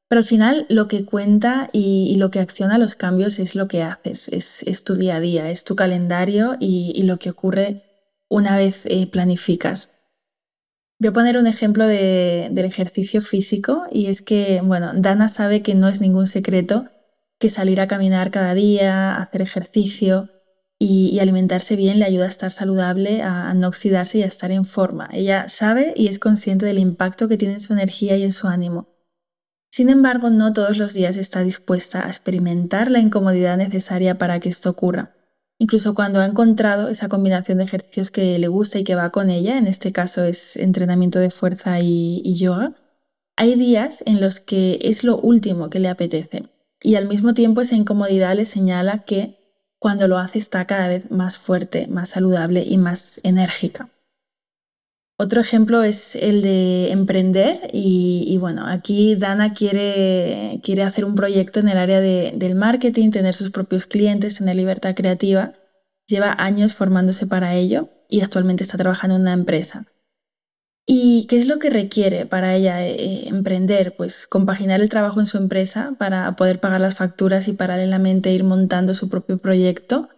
Pero 0.09 0.19
al 0.19 0.25
final 0.25 0.65
lo 0.67 0.89
que 0.89 1.05
cuenta 1.05 1.69
y, 1.71 2.17
lo 2.17 2.31
que 2.31 2.41
acciona 2.41 2.77
los 2.77 2.95
cambios 2.95 3.39
es 3.39 3.55
lo 3.55 3.69
que 3.69 3.81
haces, 3.81 4.27
es, 4.27 4.83
tu 4.83 4.95
día 4.95 5.15
a 5.15 5.19
día, 5.21 5.49
es 5.49 5.63
tu 5.63 5.77
calendario 5.77 6.57
y, 6.59 7.01
lo 7.03 7.15
que 7.15 7.29
ocurre 7.29 7.83
una 8.27 8.57
vez 8.57 8.81
eh, 8.83 9.07
planificas. 9.07 9.89
Voy 10.99 11.07
a 11.07 11.13
poner 11.13 11.37
un 11.37 11.47
ejemplo 11.47 11.87
del 11.87 12.65
ejercicio 12.65 13.21
físico 13.21 13.83
y 13.89 14.07
es 14.07 14.21
que, 14.21 14.59
bueno, 14.61 14.91
Dana 14.93 15.29
sabe 15.29 15.61
que 15.61 15.75
no 15.75 15.87
es 15.87 16.01
ningún 16.01 16.27
secreto 16.27 16.89
que 17.39 17.47
salir 17.47 17.79
a 17.79 17.87
caminar 17.87 18.31
cada 18.31 18.53
día, 18.53 19.15
hacer 19.15 19.41
ejercicio 19.41 20.29
y, 20.83 21.19
alimentarse 21.19 21.75
bien 21.75 21.99
le 21.99 22.05
ayuda 22.05 22.25
a 22.25 22.29
estar 22.29 22.49
saludable, 22.49 23.21
a, 23.21 23.53
no 23.53 23.67
oxidarse 23.67 24.17
y 24.17 24.23
a 24.23 24.25
estar 24.25 24.49
en 24.49 24.65
forma. 24.65 25.07
Ella 25.13 25.47
sabe 25.47 25.93
y 25.95 26.07
es 26.07 26.17
consciente 26.17 26.65
del 26.65 26.79
impacto 26.79 27.27
que 27.27 27.37
tiene 27.37 27.53
en 27.53 27.59
su 27.59 27.73
energía 27.73 28.17
y 28.17 28.23
en 28.23 28.31
su 28.31 28.47
ánimo. 28.47 28.89
Sin 29.69 29.89
embargo, 29.89 30.31
no 30.31 30.53
todos 30.53 30.79
los 30.79 30.95
días 30.95 31.17
está 31.17 31.41
dispuesta 31.41 32.03
a 32.03 32.07
experimentar 32.07 32.89
la 32.89 32.97
incomodidad 32.97 33.57
necesaria 33.57 34.17
para 34.17 34.39
que 34.39 34.49
esto 34.49 34.71
ocurra. 34.71 35.13
Incluso 35.59 35.93
cuando 35.93 36.19
ha 36.19 36.25
encontrado 36.25 36.87
esa 36.87 37.09
combinación 37.09 37.59
de 37.59 37.65
ejercicios 37.65 38.09
que 38.09 38.39
le 38.39 38.47
gusta 38.47 38.79
y 38.79 38.83
que 38.83 38.95
va 38.95 39.11
con 39.11 39.29
ella, 39.29 39.59
en 39.59 39.67
este 39.67 39.91
caso 39.91 40.23
es 40.23 40.57
entrenamiento 40.57 41.19
de 41.19 41.29
fuerza 41.29 41.79
y, 41.79 42.33
yoga, 42.33 42.73
hay 43.35 43.53
días 43.53 44.01
en 44.07 44.19
los 44.19 44.39
que 44.39 44.79
es 44.81 45.03
lo 45.03 45.19
último 45.19 45.69
que 45.69 45.79
le 45.79 45.89
apetece. 45.89 46.49
Y 46.81 46.95
al 46.95 47.07
mismo 47.07 47.35
tiempo 47.35 47.61
esa 47.61 47.75
incomodidad 47.75 48.35
le 48.35 48.45
señala 48.45 49.03
que 49.03 49.40
cuando 49.81 50.07
lo 50.07 50.19
hace 50.19 50.37
está 50.37 50.67
cada 50.67 50.87
vez 50.87 51.09
más 51.09 51.39
fuerte, 51.39 51.87
más 51.87 52.09
saludable 52.09 52.61
y 52.63 52.77
más 52.77 53.19
enérgica. 53.23 53.89
Otro 55.17 55.41
ejemplo 55.41 55.81
es 55.81 56.15
el 56.15 56.43
de 56.43 56.91
emprender 56.91 57.71
y, 57.73 58.37
bueno, 58.39 58.67
aquí 58.67 59.15
Dana 59.15 59.53
quiere, 59.55 60.59
quiere, 60.63 60.83
hacer 60.83 61.03
un 61.03 61.15
proyecto 61.15 61.59
en 61.59 61.67
el 61.67 61.79
área 61.79 61.99
del 61.99 62.53
marketing, 62.53 63.09
tener 63.09 63.33
sus 63.33 63.49
propios 63.49 63.87
clientes, 63.87 64.37
tener 64.37 64.55
libertad 64.55 64.93
creativa. 64.93 65.53
Lleva 66.07 66.35
años 66.37 66.75
formándose 66.75 67.25
para 67.25 67.55
ello 67.55 67.89
y 68.07 68.21
actualmente 68.21 68.63
está 68.63 68.77
trabajando 68.77 69.15
en 69.15 69.21
una 69.21 69.33
empresa. 69.33 69.87
¿Y 70.85 71.25
qué 71.27 71.39
es 71.39 71.47
lo 71.47 71.59
que 71.59 71.69
requiere 71.69 72.25
para 72.25 72.55
ella 72.55 72.85
eh, 72.85 73.27
emprender? 73.27 73.95
Pues 73.95 74.27
compaginar 74.27 74.81
el 74.81 74.89
trabajo 74.89 75.19
en 75.19 75.27
su 75.27 75.37
empresa 75.37 75.95
para 75.97 76.35
poder 76.35 76.59
pagar 76.59 76.81
las 76.81 76.95
facturas 76.95 77.47
y 77.47 77.53
paralelamente 77.53 78.31
ir 78.31 78.43
montando 78.43 78.93
su 78.93 79.09
propio 79.09 79.37
proyecto 79.37 80.09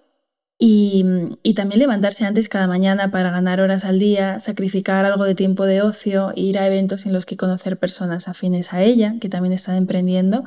y, 0.65 1.53
también 1.55 1.79
levantarse 1.79 2.25
antes 2.25 2.47
cada 2.47 2.67
mañana 2.67 3.11
para 3.11 3.31
ganar 3.31 3.59
horas 3.59 3.83
al 3.83 3.99
día, 3.99 4.39
sacrificar 4.39 5.05
algo 5.05 5.25
de 5.25 5.35
tiempo 5.35 5.65
de 5.65 5.81
ocio, 5.81 6.31
ir 6.35 6.57
a 6.57 6.65
eventos 6.65 7.05
en 7.05 7.13
los 7.13 7.25
que 7.25 7.37
conocer 7.37 7.77
personas 7.77 8.27
afines 8.27 8.73
a 8.73 8.81
ella, 8.81 9.15
que 9.19 9.29
también 9.29 9.53
están 9.53 9.75
emprendiendo, 9.75 10.45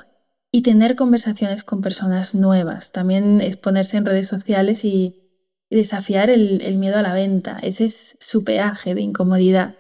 y 0.51 0.63
tener 0.63 0.97
conversaciones 0.97 1.65
con 1.65 1.83
personas 1.83 2.35
nuevas. 2.35 2.93
También 2.93 3.43
exponerse 3.43 3.99
en 3.99 4.07
redes 4.07 4.27
sociales 4.29 4.85
y, 4.85 5.23
desafiar 5.69 6.31
el 6.31 6.77
miedo 6.79 6.97
a 6.97 7.03
la 7.03 7.13
venta. 7.13 7.59
Ese 7.61 7.87
es 7.87 8.17
su 8.21 8.45
peaje 8.45 8.95
de 8.95 9.03
incomodidad. 9.03 9.75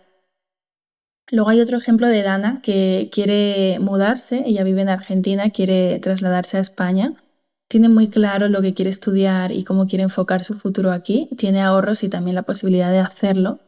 Luego 1.30 1.50
hay 1.50 1.60
otro 1.60 1.76
ejemplo 1.76 2.06
de 2.06 2.22
Dana 2.22 2.60
que 2.62 3.08
quiere 3.12 3.78
mudarse, 3.80 4.44
ella 4.46 4.64
vive 4.64 4.82
en 4.82 4.88
Argentina, 4.88 5.50
quiere 5.50 5.98
trasladarse 5.98 6.56
a 6.56 6.60
España 6.60 7.16
tiene 7.68 7.88
muy 7.88 8.08
claro 8.08 8.48
lo 8.48 8.62
que 8.62 8.74
quiere 8.74 8.90
estudiar 8.90 9.50
y 9.52 9.64
cómo 9.64 9.86
quiere 9.86 10.04
enfocar 10.04 10.44
su 10.44 10.54
futuro 10.54 10.92
aquí, 10.92 11.28
tiene 11.36 11.62
ahorros 11.62 12.04
y 12.04 12.08
también 12.08 12.36
la 12.36 12.44
posibilidad 12.44 12.90
de 12.90 13.00
hacerlo. 13.00 13.58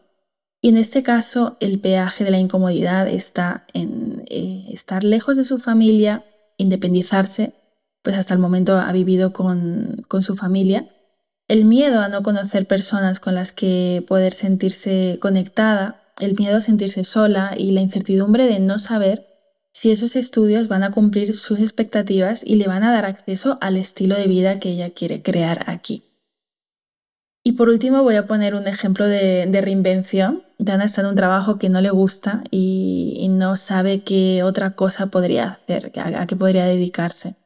Y 0.60 0.68
en 0.70 0.76
este 0.76 1.02
caso, 1.02 1.56
el 1.60 1.80
peaje 1.80 2.24
de 2.24 2.30
la 2.30 2.38
incomodidad 2.38 3.08
está 3.08 3.66
en 3.74 4.24
eh, 4.28 4.66
estar 4.70 5.04
lejos 5.04 5.36
de 5.36 5.44
su 5.44 5.58
familia, 5.58 6.24
independizarse, 6.56 7.54
pues 8.02 8.16
hasta 8.16 8.34
el 8.34 8.40
momento 8.40 8.76
ha 8.76 8.92
vivido 8.92 9.32
con, 9.32 10.04
con 10.08 10.22
su 10.22 10.34
familia. 10.36 10.88
El 11.48 11.64
miedo 11.64 12.00
a 12.00 12.08
no 12.08 12.22
conocer 12.22 12.66
personas 12.66 13.20
con 13.20 13.34
las 13.34 13.52
que 13.52 14.04
poder 14.06 14.32
sentirse 14.32 15.18
conectada, 15.20 16.02
el 16.20 16.34
miedo 16.34 16.58
a 16.58 16.60
sentirse 16.60 17.04
sola 17.04 17.54
y 17.56 17.72
la 17.72 17.80
incertidumbre 17.80 18.46
de 18.46 18.60
no 18.60 18.78
saber 18.78 19.26
si 19.72 19.92
esos 19.92 20.16
estudios 20.16 20.68
van 20.68 20.82
a 20.82 20.90
cumplir 20.90 21.36
sus 21.36 21.60
expectativas 21.60 22.42
y 22.44 22.56
le 22.56 22.66
van 22.66 22.82
a 22.82 22.92
dar 22.92 23.06
acceso 23.06 23.58
al 23.60 23.76
estilo 23.76 24.16
de 24.16 24.26
vida 24.26 24.58
que 24.58 24.70
ella 24.70 24.90
quiere 24.90 25.22
crear 25.22 25.64
aquí. 25.68 26.02
Y 27.44 27.52
por 27.52 27.68
último 27.68 28.02
voy 28.02 28.16
a 28.16 28.26
poner 28.26 28.54
un 28.54 28.66
ejemplo 28.66 29.06
de, 29.06 29.48
reinvención. 29.62 30.42
Dana 30.58 30.84
está 30.84 31.02
en 31.02 31.06
un 31.06 31.14
trabajo 31.14 31.58
que 31.58 31.68
no 31.68 31.80
le 31.80 31.90
gusta 31.90 32.42
y, 32.50 33.26
no 33.30 33.56
sabe 33.56 34.02
qué 34.02 34.42
otra 34.42 34.72
cosa 34.72 35.06
podría 35.06 35.50
hacer, 35.50 35.92
a, 35.96 36.26
qué 36.26 36.34
podría 36.34 36.64
dedicarse. 36.64 37.36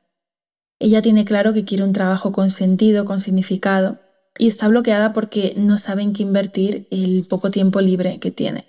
Ella 0.78 1.02
tiene 1.02 1.24
claro 1.24 1.52
que 1.52 1.64
quiere 1.64 1.84
un 1.84 1.92
trabajo 1.92 2.32
con 2.32 2.50
sentido, 2.50 3.04
con 3.04 3.20
significado, 3.20 3.98
y 4.38 4.48
está 4.48 4.68
bloqueada 4.68 5.12
porque 5.12 5.54
no 5.56 5.78
sabe 5.78 6.02
en 6.02 6.12
qué 6.12 6.22
invertir 6.22 6.86
el 6.90 7.26
poco 7.28 7.50
tiempo 7.50 7.80
libre 7.80 8.18
que 8.18 8.30
tiene. 8.30 8.66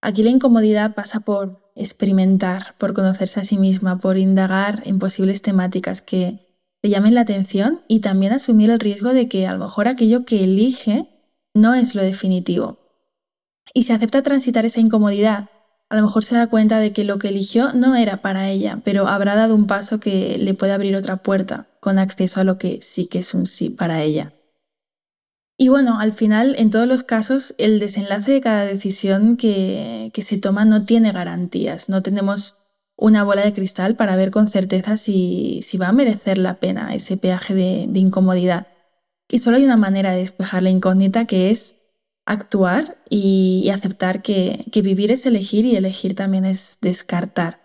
Aquí 0.00 0.22
la 0.22 0.30
incomodidad 0.30 0.94
pasa 0.94 1.20
por 1.20 1.72
experimentar, 1.74 2.74
por 2.78 2.94
conocerse 2.94 3.40
a 3.40 3.44
sí 3.44 3.58
misma, 3.58 3.98
por 3.98 4.18
indagar 4.18 4.82
en 4.84 4.98
posibles 4.98 5.42
temáticas 5.42 6.02
que 6.02 6.46
le 6.82 6.90
llamen 6.90 7.14
la 7.14 7.22
atención 7.22 7.80
y 7.88 8.00
también 8.00 8.32
asumir 8.32 8.70
el 8.70 8.80
riesgo 8.80 9.12
de 9.12 9.28
que 9.28 9.46
a 9.46 9.52
lo 9.52 9.58
mejor 9.58 9.88
aquello 9.88 10.24
que 10.24 10.44
elige 10.44 11.08
no 11.54 11.74
es 11.74 11.94
lo 11.94 12.02
definitivo. 12.02 12.78
Y 13.74 13.82
si 13.82 13.92
acepta 13.92 14.22
transitar 14.22 14.64
esa 14.64 14.80
incomodidad, 14.80 15.50
a 15.90 15.96
lo 15.96 16.02
mejor 16.02 16.24
se 16.24 16.36
da 16.36 16.48
cuenta 16.48 16.78
de 16.78 16.92
que 16.92 17.04
lo 17.04 17.18
que 17.18 17.28
eligió 17.28 17.72
no 17.72 17.96
era 17.96 18.18
para 18.18 18.48
ella, 18.48 18.80
pero 18.84 19.08
habrá 19.08 19.34
dado 19.34 19.54
un 19.54 19.66
paso 19.66 20.00
que 20.00 20.36
le 20.38 20.54
puede 20.54 20.72
abrir 20.72 20.94
otra 20.96 21.18
puerta 21.18 21.66
con 21.80 21.98
acceso 21.98 22.40
a 22.40 22.44
lo 22.44 22.58
que 22.58 22.80
sí 22.82 23.06
que 23.06 23.20
es 23.20 23.34
un 23.34 23.46
sí 23.46 23.70
para 23.70 24.02
ella. 24.02 24.32
Y 25.60 25.68
bueno, 25.68 25.98
al 25.98 26.12
final, 26.12 26.54
en 26.56 26.70
todos 26.70 26.86
los 26.86 27.02
casos, 27.02 27.56
el 27.58 27.80
desenlace 27.80 28.30
de 28.30 28.40
cada 28.40 28.64
decisión 28.64 29.36
que, 29.36 30.12
se 30.14 30.38
toma 30.38 30.64
no 30.64 30.84
tiene 30.84 31.10
garantías. 31.10 31.88
No 31.88 32.00
tenemos 32.00 32.56
una 32.96 33.24
bola 33.24 33.42
de 33.42 33.52
cristal 33.52 33.96
para 33.96 34.14
ver 34.14 34.30
con 34.30 34.46
certeza 34.46 34.96
si, 34.96 35.60
va 35.80 35.88
a 35.88 35.92
merecer 35.92 36.38
la 36.38 36.60
pena 36.60 36.94
ese 36.94 37.16
peaje 37.16 37.54
de, 37.54 37.98
incomodidad. 37.98 38.68
Y 39.28 39.40
solo 39.40 39.56
hay 39.56 39.64
una 39.64 39.76
manera 39.76 40.12
de 40.12 40.18
despejar 40.18 40.62
la 40.62 40.70
incógnita 40.70 41.24
que 41.24 41.50
es 41.50 41.76
actuar 42.24 42.98
y, 43.10 43.68
aceptar 43.74 44.22
que, 44.22 44.64
vivir 44.72 45.10
es 45.10 45.26
elegir 45.26 45.66
y 45.66 45.74
elegir 45.74 46.14
también 46.14 46.44
es 46.44 46.78
descartar. 46.80 47.60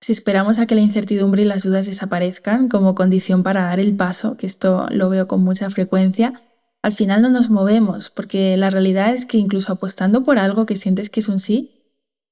Si 0.00 0.10
esperamos 0.10 0.58
a 0.58 0.66
que 0.66 0.74
la 0.74 0.80
incertidumbre 0.80 1.42
y 1.42 1.44
las 1.44 1.62
dudas 1.62 1.86
desaparezcan 1.86 2.68
como 2.68 2.96
condición 2.96 3.44
para 3.44 3.62
dar 3.62 3.78
el 3.78 3.94
paso, 3.94 4.36
que 4.36 4.46
esto 4.46 4.88
lo 4.90 5.08
veo 5.08 5.28
con 5.28 5.44
mucha 5.44 5.70
frecuencia, 5.70 6.47
al 6.88 6.94
final 6.94 7.20
no 7.20 7.28
nos 7.28 7.50
movemos, 7.50 8.08
porque 8.08 8.56
la 8.56 8.70
realidad 8.70 9.12
es 9.12 9.26
que 9.26 9.36
incluso 9.36 9.74
apostando 9.74 10.24
por 10.24 10.38
algo 10.38 10.64
que 10.64 10.74
sientes 10.74 11.10
que 11.10 11.20
es 11.20 11.28
un 11.28 11.38
sí, 11.38 11.82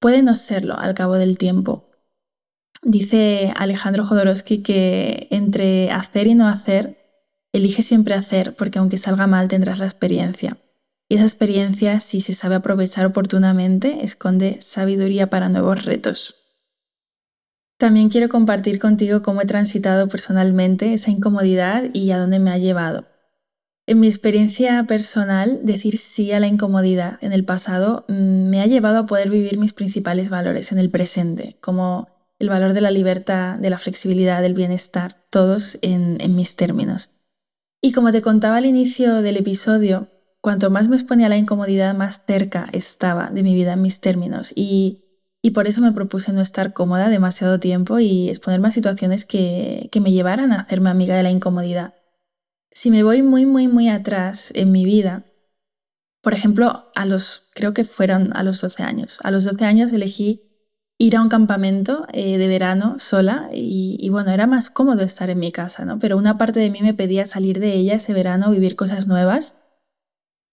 puede 0.00 0.22
no 0.22 0.34
serlo 0.34 0.78
al 0.78 0.94
cabo 0.94 1.16
del 1.16 1.36
tiempo. 1.36 1.90
Dice 2.80 3.52
Alejandro 3.54 4.02
Jodorowsky 4.02 4.62
que 4.62 5.28
entre 5.30 5.90
hacer 5.90 6.26
y 6.26 6.34
no 6.34 6.48
hacer, 6.48 6.96
elige 7.52 7.82
siempre 7.82 8.14
hacer, 8.14 8.56
porque 8.56 8.78
aunque 8.78 8.96
salga 8.96 9.26
mal 9.26 9.48
tendrás 9.48 9.78
la 9.78 9.84
experiencia. 9.84 10.56
Y 11.06 11.16
esa 11.16 11.24
experiencia, 11.24 12.00
si 12.00 12.22
se 12.22 12.32
sabe 12.32 12.54
aprovechar 12.54 13.04
oportunamente, 13.04 14.04
esconde 14.04 14.62
sabiduría 14.62 15.28
para 15.28 15.50
nuevos 15.50 15.84
retos. 15.84 16.34
También 17.76 18.08
quiero 18.08 18.30
compartir 18.30 18.78
contigo 18.78 19.20
cómo 19.20 19.42
he 19.42 19.46
transitado 19.46 20.08
personalmente 20.08 20.94
esa 20.94 21.10
incomodidad 21.10 21.90
y 21.92 22.10
a 22.12 22.18
dónde 22.18 22.38
me 22.38 22.52
ha 22.52 22.56
llevado. 22.56 23.04
En 23.88 24.00
mi 24.00 24.08
experiencia 24.08 24.82
personal, 24.84 25.60
decir 25.62 25.96
sí 25.98 26.32
a 26.32 26.40
la 26.40 26.48
incomodidad 26.48 27.18
en 27.20 27.32
el 27.32 27.44
pasado 27.44 28.04
mm, 28.08 28.48
me 28.48 28.60
ha 28.60 28.66
llevado 28.66 28.98
a 28.98 29.06
poder 29.06 29.30
vivir 29.30 29.58
mis 29.58 29.72
principales 29.72 30.28
valores 30.28 30.72
en 30.72 30.78
el 30.78 30.90
presente, 30.90 31.56
como 31.60 32.08
el 32.40 32.48
valor 32.48 32.72
de 32.72 32.80
la 32.80 32.90
libertad, 32.90 33.58
de 33.58 33.70
la 33.70 33.78
flexibilidad, 33.78 34.42
del 34.42 34.54
bienestar, 34.54 35.24
todos 35.30 35.78
en, 35.82 36.18
mis 36.34 36.56
términos. 36.56 37.10
Y 37.80 37.92
como 37.92 38.10
te 38.10 38.22
contaba 38.22 38.56
al 38.56 38.66
inicio 38.66 39.22
del 39.22 39.36
episodio, 39.36 40.08
cuanto 40.40 40.68
más 40.68 40.88
me 40.88 40.96
exponía 40.96 41.26
a 41.26 41.30
la 41.30 41.36
incomodidad, 41.36 41.94
más 41.94 42.22
cerca 42.26 42.68
estaba 42.72 43.30
de 43.30 43.44
mi 43.44 43.54
vida 43.54 43.74
en 43.74 43.82
mis 43.82 44.00
términos. 44.00 44.52
Y, 44.54 45.02
por 45.54 45.68
eso 45.68 45.80
me 45.80 45.92
propuse 45.92 46.32
no 46.32 46.40
estar 46.40 46.72
cómoda 46.72 47.08
demasiado 47.08 47.60
tiempo 47.60 48.00
y 48.00 48.28
exponerme 48.28 48.66
a 48.66 48.72
situaciones 48.72 49.24
que 49.24 49.88
me 50.02 50.10
llevaran 50.10 50.50
a 50.50 50.62
hacerme 50.62 50.90
amiga 50.90 51.16
de 51.16 51.22
la 51.22 51.30
incomodidad 51.30 51.94
si 52.76 52.90
me 52.90 53.02
voy 53.02 53.22
muy, 53.22 53.46
muy, 53.46 53.68
muy 53.68 53.88
atrás 53.88 54.50
en 54.54 54.70
mi 54.70 54.84
vida, 54.84 55.24
Por 56.20 56.34
ejemplo, 56.34 56.90
a 56.94 57.06
los, 57.06 57.48
creo 57.54 57.72
que 57.72 57.84
fueron 57.84 58.36
a 58.36 58.42
los 58.42 58.60
12 58.60 58.82
años. 58.82 59.18
A 59.22 59.30
los 59.30 59.44
12 59.44 59.64
años 59.64 59.92
elegí 59.92 60.42
ir 60.98 61.16
a 61.16 61.22
un 61.22 61.30
campamento 61.30 62.06
eh, 62.12 62.36
de 62.36 62.48
verano 62.48 62.98
sola 62.98 63.48
y, 63.52 64.06
bueno, 64.10 64.30
era 64.30 64.46
más 64.46 64.68
cómodo 64.68 65.02
estar 65.02 65.30
en 65.30 65.38
mi 65.38 65.52
casa, 65.52 65.86
¿no? 65.86 65.98
Pero 65.98 66.18
una 66.18 66.36
parte 66.36 66.60
de 66.60 66.68
mí 66.68 66.80
me 66.82 66.92
pedía 66.92 67.24
salir 67.24 67.60
de 67.60 67.72
ella 67.72 67.94
ese 67.94 68.12
verano, 68.12 68.50
vivir 68.50 68.76
cosas 68.76 69.06
nuevas, 69.06 69.54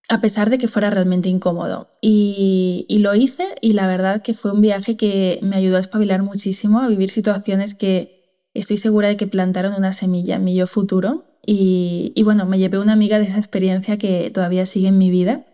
a 0.07 0.21
pesar 0.21 0.49
de 0.49 0.59
que 0.59 0.69
fuera 0.69 0.89
realmente 0.89 1.27
incómodo. 1.27 1.89
Y, 2.01 2.85
y 2.87 2.99
lo 2.99 3.15
hice 3.15 3.55
y 3.59 3.73
la 3.73 3.87
verdad 3.87 4.21
que 4.21 4.33
fue 4.33 4.53
un 4.53 4.61
viaje 4.61 4.95
que 4.95 5.39
me 5.41 5.57
ayudó 5.57 5.75
a 5.75 5.81
espabilar 5.81 6.21
muchísimo, 6.21 6.79
a 6.79 6.87
vivir 6.87 7.09
situaciones 7.09 7.75
que 7.75 8.47
estoy 8.53 8.77
segura 8.77 9.09
de 9.09 9.17
que 9.17 9.27
plantaron 9.27 9.73
una 9.73 9.91
semilla 9.91 10.37
en 10.37 10.45
mi 10.45 10.55
yo 10.55 10.67
futuro. 10.67 11.32
Y, 11.45 12.13
y 12.15 12.23
bueno, 12.23 12.45
me 12.45 12.57
llevé 12.57 12.79
una 12.79 12.93
amiga 12.93 13.19
de 13.19 13.25
esa 13.25 13.37
experiencia 13.37 13.97
que 13.97 14.31
todavía 14.31 14.65
sigue 14.65 14.87
en 14.87 14.97
mi 14.97 15.09
vida 15.09 15.45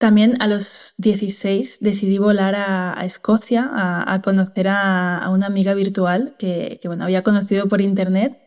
también 0.00 0.40
a 0.40 0.46
los 0.46 0.94
16 0.96 1.76
decidí 1.82 2.16
volar 2.16 2.54
a, 2.54 3.04
Escocia 3.04 3.68
a, 3.70 4.22
conocer 4.22 4.66
a, 4.66 5.28
una 5.30 5.44
amiga 5.44 5.74
virtual 5.74 6.36
que, 6.38 6.80
bueno, 6.86 7.04
había 7.04 7.22
conocido 7.22 7.68
por 7.68 7.82
internet 7.82 8.40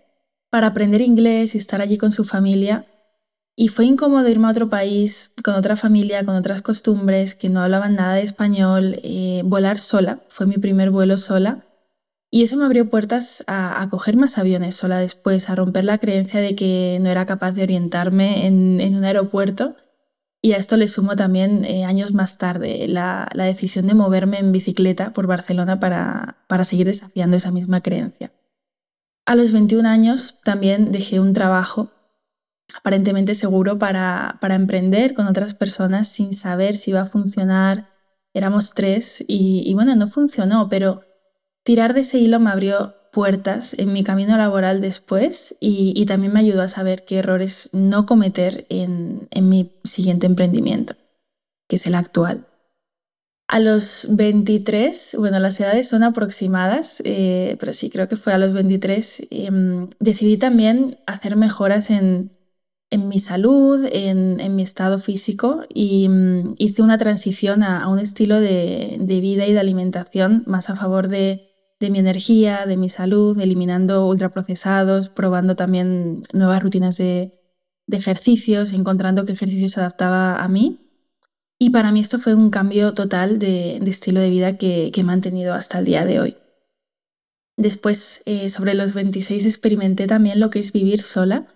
para 0.50 0.66
aprender 0.66 1.02
inglés 1.02 1.54
y 1.54 1.60
estar 1.60 1.80
allí 1.80 2.00
con 2.00 2.12
su 2.12 2.24
familia. 2.24 2.88
Y 3.56 3.68
fue 3.68 3.86
incómodo 3.86 4.28
irme 4.28 4.48
a 4.48 4.50
otro 4.50 4.68
país, 4.68 5.32
con 5.44 5.54
otra 5.54 5.76
familia, 5.76 6.26
con 6.26 6.36
otras 6.36 6.64
costumbres, 6.64 7.36
que 7.36 7.50
no 7.50 7.62
hablaban 7.62 7.94
nada 7.94 8.16
de 8.16 8.24
español, 8.24 9.00
eh, 9.04 9.44
volar 9.46 9.78
sola. 9.78 10.24
Fue 10.30 10.48
mi 10.48 10.58
primer 10.58 10.90
vuelo 10.90 11.20
sola. 11.20 11.68
Y 12.36 12.42
eso 12.42 12.58
me 12.58 12.66
abrió 12.66 12.90
puertas 12.90 13.44
a, 13.46 13.88
coger 13.92 14.18
más 14.18 14.40
aviones 14.40 14.74
sola 14.74 14.98
después, 14.98 15.52
a 15.52 15.56
romper 15.56 15.86
la 15.86 16.00
creencia 16.00 16.40
de 16.40 16.56
que 16.56 16.98
no 17.00 17.12
era 17.12 17.28
capaz 17.28 17.52
de 17.52 17.62
orientarme 17.62 18.48
en, 18.48 18.96
un 18.96 19.04
aeropuerto 19.04 19.76
y 20.42 20.54
a 20.54 20.58
esto 20.58 20.76
le 20.76 20.88
sumo 20.88 21.16
también 21.16 21.64
eh, 21.64 21.86
años 21.86 22.16
más 22.16 22.40
tarde 22.40 22.88
la, 22.88 23.30
decisión 23.36 23.86
de 23.86 23.94
moverme 23.94 24.40
en 24.40 24.52
bicicleta 24.52 25.14
por 25.14 25.28
Barcelona 25.28 25.80
para, 25.80 26.44
para 26.48 26.64
seguir 26.64 26.88
desafiando 26.88 27.38
esa 27.38 27.52
misma 27.52 27.82
creencia. 27.82 28.32
A 29.28 29.36
los 29.36 29.52
21 29.52 29.88
años 29.88 30.40
también 30.44 30.92
dejé 30.92 31.20
un 31.20 31.34
trabajo 31.34 31.92
aparentemente 32.74 33.36
seguro 33.36 33.78
para, 33.78 34.40
para, 34.42 34.56
emprender 34.56 35.14
con 35.14 35.28
otras 35.28 35.54
personas 35.54 36.08
sin 36.08 36.34
saber 36.34 36.74
si 36.74 36.90
iba 36.90 37.02
a 37.02 37.06
funcionar. 37.06 37.92
Éramos 38.34 38.74
tres 38.74 39.24
y, 39.28 39.62
y, 39.68 39.76
bueno, 39.76 39.96
no 39.96 40.08
funcionó, 40.08 40.68
pero 40.68 41.13
tirar 41.64 41.94
de 41.94 42.02
ese 42.02 42.18
hilo 42.20 42.40
me 42.40 42.52
abrió 42.52 42.96
puertas 43.14 43.76
en 43.78 43.94
mi 43.94 44.04
camino 44.04 44.36
laboral 44.36 44.82
después 44.82 45.56
y, 45.60 46.04
también 46.08 46.34
me 46.34 46.40
ayudó 46.40 46.64
a 46.64 46.68
saber 46.68 47.06
qué 47.06 47.20
errores 47.20 47.70
no 47.72 48.06
cometer 48.06 48.66
en, 48.70 49.30
mi 49.40 49.72
siguiente 49.84 50.26
emprendimiento, 50.26 50.96
que 51.70 51.78
es 51.78 51.86
el 51.86 51.96
actual. 51.96 52.48
A 53.48 53.60
los 53.60 54.08
23, 54.10 55.16
bueno, 55.20 55.38
las 55.38 55.60
edades 55.60 55.88
son 55.88 56.02
aproximadas, 56.02 57.04
eh, 57.06 57.56
pero 57.60 57.72
sí, 57.72 57.92
creo 57.92 58.08
que 58.08 58.16
fue 58.16 58.34
a 58.34 58.40
los 58.40 58.52
23, 58.54 59.28
em, 59.30 59.90
decidí 60.00 60.38
también 60.38 60.98
hacer 61.06 61.36
mejoras 61.36 61.92
en, 61.92 62.32
mi 62.92 63.20
salud, 63.20 63.88
en, 63.92 64.56
mi 64.56 64.64
estado 64.64 64.98
físico 64.98 65.64
y 65.70 66.08
mm, 66.10 66.56
hice 66.58 66.82
una 66.82 66.98
transición 66.98 67.64
a, 67.64 67.88
un 67.90 68.00
estilo 68.00 68.40
de, 68.40 68.98
vida 69.00 69.46
y 69.46 69.54
de 69.54 69.60
alimentación 69.60 70.44
más 70.48 70.70
a 70.70 70.76
favor 70.76 71.08
de, 71.08 71.53
de 71.84 71.90
mi 71.90 72.00
energía, 72.00 72.66
de 72.66 72.78
mi 72.78 72.88
salud, 72.88 73.38
eliminando 73.38 74.08
ultraprocesados, 74.08 75.10
probando 75.10 75.58
también 75.58 76.22
nuevas 76.32 76.64
rutinas 76.64 76.96
de, 76.96 77.34
ejercicios, 77.92 78.72
encontrando 78.72 79.26
qué 79.26 79.34
ejercicio 79.34 79.68
se 79.68 79.82
adaptaba 79.82 80.42
a 80.42 80.48
mí. 80.48 80.80
Y 81.60 81.72
para 81.72 81.92
mí 81.92 82.00
esto 82.00 82.20
fue 82.20 82.36
un 82.36 82.52
cambio 82.52 82.94
total 82.94 83.38
de, 83.38 83.78
estilo 83.86 84.22
de 84.22 84.30
vida 84.30 84.58
que, 84.58 84.94
he 84.96 85.04
mantenido 85.04 85.54
hasta 85.54 85.80
el 85.80 85.86
día 85.86 86.06
de 86.06 86.22
hoy. 86.22 86.38
Después, 87.58 88.22
eh, 88.26 88.50
sobre 88.50 88.76
los 88.76 88.94
26, 88.94 89.46
experimenté 89.46 90.08
también 90.08 90.40
lo 90.40 90.50
que 90.50 90.60
es 90.60 90.72
vivir 90.72 91.02
sola. 91.02 91.48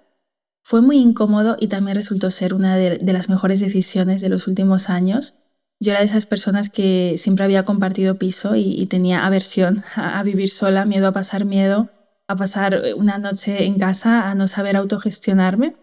Fue 0.61 0.81
muy 0.81 0.97
incómodo 0.97 1.55
y 1.57 1.67
también 1.67 1.95
resultó 1.95 2.29
ser 2.31 2.53
una 2.53 2.75
de 2.75 3.13
las 3.13 3.29
mejores 3.29 3.61
decisiones 3.61 4.19
de 4.19 4.27
los 4.27 4.45
últimos 4.47 4.89
años 4.89 5.35
yo 5.79 5.91
era 5.91 5.99
de 5.99 6.07
esas 6.07 6.25
personas 6.25 6.69
que 6.69 7.15
siempre 7.17 7.45
había 7.45 7.63
compartido 7.63 8.17
piso 8.17 8.55
y, 8.55 8.85
tenía 8.87 9.25
aversión 9.25 9.83
a, 9.95 10.21
vivir 10.23 10.49
sola, 10.49 10.85
miedo 10.85 11.07
a 11.07 11.11
pasar 11.11 11.45
miedo, 11.45 11.89
a 12.27 12.35
pasar 12.35 12.81
una 12.95 13.17
noche 13.19 13.65
en 13.65 13.77
casa, 13.77 14.29
a 14.29 14.35
no 14.35 14.47
saber 14.47 14.75
autogestionarme. 14.75 15.75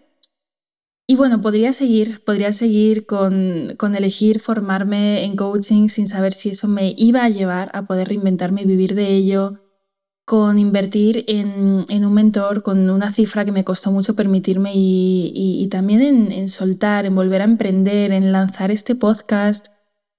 Y 1.06 1.16
bueno, 1.16 1.40
podría 1.42 1.72
seguir, 1.72 2.24
podría 2.24 2.52
seguir 2.52 3.06
con, 3.06 3.76
elegir 3.94 4.40
formarme 4.40 5.24
en 5.24 5.36
coaching 5.36 5.88
sin 5.88 6.08
saber 6.08 6.32
si 6.32 6.50
eso 6.50 6.66
me 6.66 6.94
iba 6.96 7.22
a 7.22 7.28
llevar 7.28 7.70
a 7.74 7.86
poder 7.86 8.08
reinventarme 8.08 8.62
y 8.62 8.66
vivir 8.66 8.94
de 8.94 9.08
ello, 9.08 9.60
con 10.24 10.58
invertir 10.58 11.24
en, 11.28 12.04
un 12.04 12.14
mentor 12.14 12.62
con 12.62 12.88
una 12.88 13.12
cifra 13.12 13.44
que 13.44 13.52
me 13.52 13.64
costó 13.64 13.92
mucho 13.92 14.16
permitirme 14.16 14.72
y, 14.74 15.68
también 15.70 16.32
en, 16.32 16.48
soltar, 16.48 17.04
en 17.04 17.14
volver 17.14 17.42
a 17.42 17.44
emprender, 17.44 18.10
en 18.10 18.32
lanzar 18.32 18.70
este 18.70 18.94
podcast, 18.94 19.68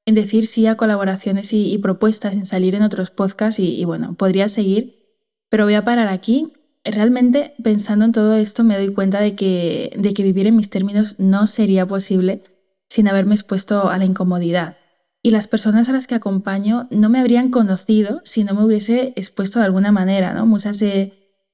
en 0.06 0.15
decir 0.15 0.48
sí 0.48 0.68
a 0.68 0.78
colaboraciones 0.78 1.52
y, 1.52 1.78
propuestas, 1.80 2.36
en 2.36 2.46
salir 2.46 2.76
en 2.76 2.84
otros 2.84 3.12
podcasts 3.12 3.60
y, 3.60 3.84
bueno, 3.86 4.15
podría 4.15 4.48
seguir, 4.48 5.18
pero 5.50 5.65
voy 5.65 5.74
a 5.74 5.84
parar 5.84 6.08
aquí. 6.08 6.54
Realmente 6.84 7.56
pensando 7.63 8.06
en 8.06 8.12
todo 8.12 8.36
esto 8.36 8.63
me 8.63 8.78
doy 8.78 8.94
cuenta 8.94 9.20
de 9.20 9.36
que, 9.36 9.91
de 9.98 10.13
que 10.13 10.22
vivir 10.22 10.46
en 10.46 10.56
mis 10.56 10.70
términos 10.70 11.15
no 11.18 11.48
sería 11.48 11.88
posible 11.88 12.44
sin 12.89 13.08
haberme 13.08 13.34
expuesto 13.34 13.89
a 13.89 13.98
la 13.98 14.06
incomodidad. 14.06 14.78
Y 15.24 15.32
las 15.32 15.48
personas 15.48 15.89
a 15.89 15.91
las 15.91 16.06
que 16.06 16.13
acompaño 16.13 16.88
no 16.91 17.10
me 17.10 17.20
habrían 17.20 17.50
conocido 17.50 18.22
si 18.24 18.44
no 18.44 18.54
me 18.54 18.63
hubiese 18.63 19.13
expuesto 19.15 19.58
de 19.58 19.65
alguna 19.65 19.91
manera, 19.91 20.36
¿no? 20.36 20.46
Muchas 20.46 20.78
de, 20.78 21.13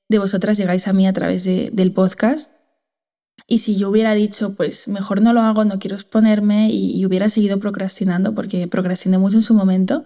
de 0.09 0.19
vosotras 0.19 0.57
llegáis 0.57 0.89
a 0.89 0.93
mí 0.93 1.07
a 1.07 1.13
través 1.13 1.45
del 1.45 1.93
podcast 1.93 2.51
y 3.51 3.57
si 3.57 3.75
yo 3.75 3.89
hubiera 3.89 4.13
dicho, 4.13 4.55
pues 4.55 4.87
mejor 4.87 5.21
no 5.21 5.33
lo 5.33 5.41
hago, 5.41 5.65
no 5.65 5.77
quiero 5.77 5.97
exponerme 5.97 6.71
y, 6.71 7.05
hubiera 7.05 7.27
seguido 7.27 7.59
procrastinando 7.59 8.33
porque 8.33 8.65
procrastiné 8.69 9.17
mucho 9.17 9.35
en 9.35 9.41
su 9.41 9.53
momento, 9.53 10.05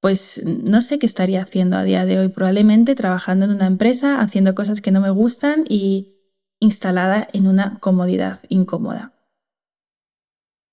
pues 0.00 0.44
no 0.44 0.80
sé 0.80 1.00
qué 1.00 1.06
estaría 1.06 1.42
haciendo 1.42 1.76
a 1.76 1.82
día 1.82 2.06
de 2.06 2.20
hoy. 2.20 2.28
Probablemente 2.28 2.94
trabajando 2.94 3.46
en 3.46 3.50
una 3.50 3.66
empresa, 3.66 4.20
haciendo 4.20 4.54
cosas 4.54 4.80
que 4.80 4.92
no 4.92 5.00
me 5.00 5.10
gustan 5.10 5.64
y 5.68 6.20
instalada 6.60 7.26
en 7.32 7.48
una 7.48 7.80
comodidad 7.80 8.42
incómoda. 8.48 9.12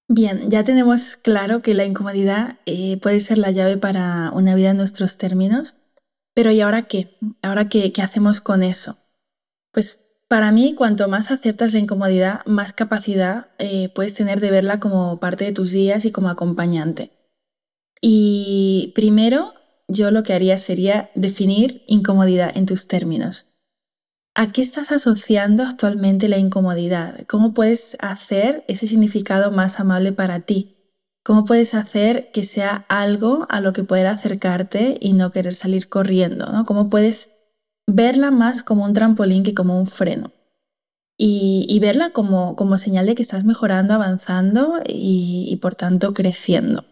Bien, 0.08 0.52
ya 0.52 0.64
tenemos 0.64 1.16
claro 1.16 1.64
que 1.64 1.74
la 1.74 1.86
incomodidad 1.86 2.60
eh, 2.68 3.00
puede 3.02 3.20
ser 3.20 3.40
la 3.40 3.50
llave 3.50 3.78
para 3.78 4.30
una 4.32 4.54
vida 4.54 4.70
en 4.70 4.78
nuestros 4.78 5.18
términos, 5.18 5.74
pero 6.36 6.52
¿y 6.52 6.62
ahora 6.62 6.84
qué? 6.84 7.18
¿Ahora 7.42 7.68
qué, 7.68 7.92
qué 7.92 8.04
hacemos 8.04 8.42
con 8.42 8.62
eso? 8.62 9.00
Pues 9.72 10.05
para 10.28 10.52
mí, 10.52 10.74
cuanto 10.74 11.08
más 11.08 11.32
aceptas 11.32 11.74
la 11.74 11.80
incomodidad, 11.80 12.46
más 12.46 12.74
capacidad 12.74 13.48
eh, 13.60 13.90
puedes 13.90 14.14
tener 14.16 14.40
de 14.40 14.52
verla 14.52 14.80
como 14.80 15.20
parte 15.20 15.46
de 15.46 15.52
tus 15.52 15.72
días 15.72 16.06
y 16.06 16.12
como 16.12 16.30
acompañante. 16.30 17.12
Y 18.02 18.92
primero, 18.96 19.54
yo 19.88 20.12
lo 20.12 20.24
que 20.24 20.34
haría 20.34 20.58
sería 20.58 21.12
definir 21.16 21.84
incomodidad 21.88 22.56
en 22.56 22.66
tus 22.66 22.88
términos. 22.88 23.48
¿A 24.34 24.52
qué 24.52 24.62
estás 24.62 24.92
asociando 24.92 25.64
actualmente 25.64 26.28
la 26.28 26.38
incomodidad? 26.38 27.22
¿Cómo 27.28 27.54
puedes 27.54 27.96
hacer 28.00 28.66
ese 28.68 28.88
significado 28.88 29.52
más 29.52 29.80
amable 29.80 30.12
para 30.12 30.42
ti? 30.42 30.76
¿Cómo 31.24 31.46
puedes 31.46 31.74
hacer 31.74 32.32
que 32.32 32.44
sea 32.44 32.86
algo 32.90 33.46
a 33.50 33.62
lo 33.62 33.74
que 33.74 33.84
poder 33.84 34.08
acercarte 34.08 34.98
y 35.00 35.14
no 35.14 35.32
querer 35.32 35.54
salir 35.54 35.88
corriendo? 35.88 36.52
¿Cómo 36.66 36.90
puedes 36.90 37.32
verla 37.88 38.32
más 38.32 38.64
como 38.64 38.86
un 38.86 38.94
trampolín 38.94 39.44
que 39.44 39.54
como 39.54 39.80
un 39.80 39.88
freno. 39.88 40.32
Y, 41.18 41.80
verla 41.80 42.10
como, 42.10 42.58
como, 42.58 42.78
señal 42.78 43.06
de 43.06 43.16
que 43.16 43.22
estás 43.22 43.46
mejorando, 43.46 43.94
avanzando 43.94 44.82
y, 44.86 45.58
por 45.62 45.76
tanto 45.76 46.14
creciendo. 46.14 46.84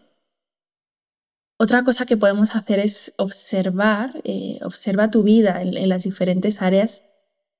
Otra 1.58 1.84
cosa 1.84 2.06
que 2.06 2.16
podemos 2.16 2.56
hacer 2.56 2.78
es 2.78 3.12
observar, 3.18 4.22
eh, 4.24 4.60
observa 4.62 5.10
tu 5.10 5.22
vida 5.22 5.60
en, 5.60 5.88
las 5.88 6.04
diferentes 6.04 6.62
áreas 6.62 7.02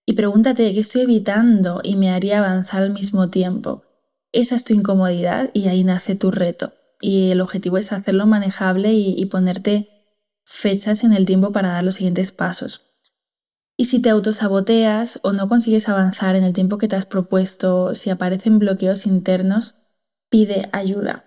y 0.06 0.14
pregúntate 0.14 0.72
qué 0.72 0.80
estoy 0.80 1.02
evitando 1.02 1.80
y 1.84 1.96
me 1.96 2.10
haría 2.10 2.38
avanzar 2.38 2.82
al 2.82 2.92
mismo 2.92 3.28
tiempo. 3.28 3.84
Esa 4.32 4.56
es 4.56 4.64
tu 4.64 4.72
incomodidad 4.72 5.50
y 5.52 5.68
ahí 5.68 5.84
nace 5.84 6.14
tu 6.14 6.30
reto. 6.30 6.72
Y 7.00 7.30
el 7.30 7.42
objetivo 7.42 7.76
es 7.76 7.92
hacerlo 7.92 8.26
manejable 8.26 8.94
y 8.94 9.24
ponerte 9.26 9.90
fechas 10.46 11.04
en 11.04 11.12
el 11.12 11.26
tiempo 11.26 11.52
para 11.52 11.68
dar 11.68 11.84
los 11.84 11.96
siguientes 11.96 12.32
pasos. 12.32 12.93
Y 13.76 13.86
si 13.86 14.00
te 14.00 14.10
autosaboteas 14.10 15.18
o 15.22 15.32
no 15.32 15.48
consigues 15.48 15.88
avanzar 15.88 16.36
en 16.36 16.44
el 16.44 16.52
tiempo 16.52 16.78
que 16.78 16.86
te 16.86 16.96
has 16.96 17.06
propuesto, 17.06 17.94
si 17.94 18.10
aparecen 18.10 18.58
bloqueos 18.58 19.06
internos, 19.06 19.76
pide 20.30 20.68
ayuda. 20.72 21.24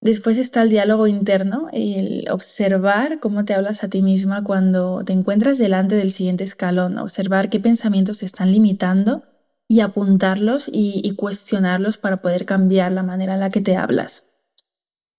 Después 0.00 0.36
está 0.36 0.62
el 0.62 0.68
diálogo 0.68 1.06
interno, 1.06 1.68
el 1.72 2.28
observar 2.30 3.20
cómo 3.20 3.44
te 3.44 3.54
hablas 3.54 3.84
a 3.84 3.88
ti 3.88 4.02
misma 4.02 4.44
cuando 4.44 5.02
te 5.04 5.14
encuentras 5.14 5.56
delante 5.56 5.94
del 5.94 6.10
siguiente 6.10 6.44
escalón, 6.44 6.98
observar 6.98 7.48
qué 7.48 7.58
pensamientos 7.58 8.18
te 8.18 8.26
están 8.26 8.52
limitando 8.52 9.22
y 9.66 9.80
apuntarlos 9.80 10.68
y, 10.70 11.14
cuestionarlos 11.16 11.96
para 11.96 12.18
poder 12.18 12.44
cambiar 12.44 12.92
la 12.92 13.02
manera 13.02 13.34
en 13.34 13.40
la 13.40 13.48
que 13.48 13.62
te 13.62 13.76
hablas. 13.76 14.26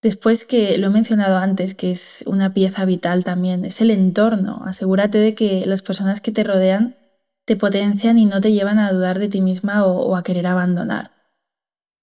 Después 0.05 0.45
que 0.45 0.77
lo 0.77 0.85
he 0.85 0.89
mencionado 0.91 1.37
antes, 1.37 1.73
que 1.73 1.89
es 1.89 2.23
una 2.27 2.53
pieza 2.53 2.85
vital 2.85 3.23
también, 3.23 3.65
es 3.65 3.81
el 3.81 3.89
entorno. 3.89 4.61
Asegúrate 4.63 5.17
de 5.17 5.33
que 5.33 5.65
las 5.65 5.81
personas 5.81 6.21
que 6.21 6.31
te 6.31 6.43
rodean 6.43 6.95
te 7.43 7.55
potencian 7.55 8.19
y 8.19 8.27
no 8.27 8.39
te 8.39 8.51
llevan 8.51 8.77
a 8.77 8.91
dudar 8.91 9.17
de 9.17 9.29
ti 9.29 9.41
misma 9.41 9.83
o, 9.83 10.15
a 10.15 10.21
querer 10.21 10.45
abandonar. 10.45 11.09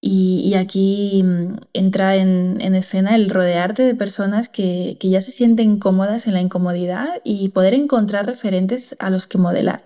Y, 0.01 0.53
aquí 0.55 1.23
mm, 1.23 1.59
entra 1.71 2.17
en, 2.17 2.59
escena 2.75 3.15
el 3.15 3.29
rodearte 3.29 3.83
de 3.83 3.95
personas 3.95 4.49
que, 4.49 4.97
que 4.99 5.09
ya 5.09 5.21
se 5.21 5.31
sienten 5.31 5.79
cómodas 5.79 6.27
en 6.27 6.33
la 6.33 6.41
incomodidad 6.41 7.21
y 7.23 7.47
poder 7.49 7.73
encontrar 7.73 8.25
referentes 8.25 8.97
a 8.99 9.11
los 9.11 9.27
que 9.27 9.37
modelar. 9.37 9.85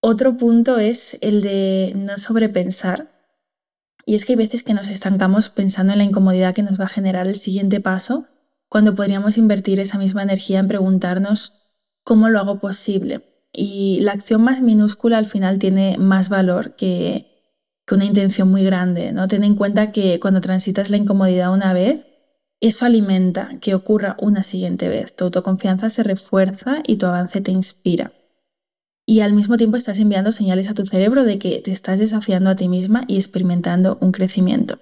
Otro 0.00 0.36
punto 0.36 0.80
es 0.80 1.16
el 1.20 1.42
de 1.42 1.92
no 1.94 2.18
sobrepensar. 2.18 3.17
Y 4.08 4.14
es 4.14 4.24
que 4.24 4.32
hay 4.32 4.36
veces 4.36 4.62
que 4.62 4.72
nos 4.72 4.88
estancamos 4.88 5.50
pensando 5.50 5.92
en 5.92 5.98
la 5.98 6.04
incomodidad 6.04 6.54
que 6.54 6.62
nos 6.62 6.80
va 6.80 6.84
a 6.84 6.88
generar 6.88 7.26
el 7.26 7.36
siguiente 7.36 7.78
paso, 7.78 8.24
cuando 8.66 8.94
podríamos 8.94 9.36
invertir 9.36 9.80
esa 9.80 9.98
misma 9.98 10.22
energía 10.22 10.60
en 10.60 10.68
preguntarnos 10.68 11.52
cómo 12.04 12.30
lo 12.30 12.38
hago 12.38 12.58
posible. 12.58 13.44
Y 13.52 14.00
la 14.00 14.12
acción 14.12 14.40
más 14.40 14.62
minúscula 14.62 15.18
al 15.18 15.26
final 15.26 15.58
tiene 15.58 15.98
más 15.98 16.30
valor 16.30 16.74
que, 16.74 17.26
que 17.86 17.94
una 17.96 18.06
intención 18.06 18.50
muy 18.50 18.64
grande. 18.64 19.12
¿no? 19.12 19.28
Ten 19.28 19.44
en 19.44 19.56
cuenta 19.56 19.92
que 19.92 20.18
cuando 20.20 20.40
transitas 20.40 20.88
la 20.88 20.96
incomodidad 20.96 21.52
una 21.52 21.74
vez, 21.74 22.06
eso 22.62 22.86
alimenta 22.86 23.58
que 23.60 23.74
ocurra 23.74 24.16
una 24.22 24.42
siguiente 24.42 24.88
vez. 24.88 25.14
Tu 25.14 25.24
autoconfianza 25.24 25.90
se 25.90 26.02
refuerza 26.02 26.78
y 26.86 26.96
tu 26.96 27.04
avance 27.04 27.42
te 27.42 27.52
inspira 27.52 28.12
y 29.08 29.22
al 29.22 29.32
mismo 29.32 29.56
tiempo 29.56 29.78
estás 29.78 29.98
enviando 30.00 30.32
señales 30.32 30.68
a 30.68 30.74
tu 30.74 30.84
cerebro 30.84 31.24
de 31.24 31.38
que 31.38 31.62
te 31.64 31.72
estás 31.72 31.98
desafiando 31.98 32.50
a 32.50 32.56
ti 32.56 32.68
misma 32.68 33.04
y 33.08 33.16
experimentando 33.16 33.96
un 34.02 34.12
crecimiento. 34.12 34.80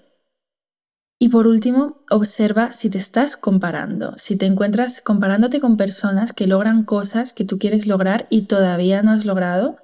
Y 1.20 1.28
por 1.28 1.46
último, 1.46 2.02
observa 2.10 2.72
si 2.72 2.90
te 2.90 2.98
estás 2.98 3.36
comparando, 3.36 4.14
si 4.16 4.34
te 4.34 4.46
encuentras 4.46 5.00
comparándote 5.00 5.60
con 5.60 5.76
personas 5.76 6.32
que 6.32 6.48
logran 6.48 6.82
cosas 6.82 7.32
que 7.32 7.44
tú 7.44 7.60
quieres 7.60 7.86
lograr 7.86 8.26
y 8.28 8.42
todavía 8.42 9.00
no 9.00 9.12
has 9.12 9.26
logrado, 9.26 9.76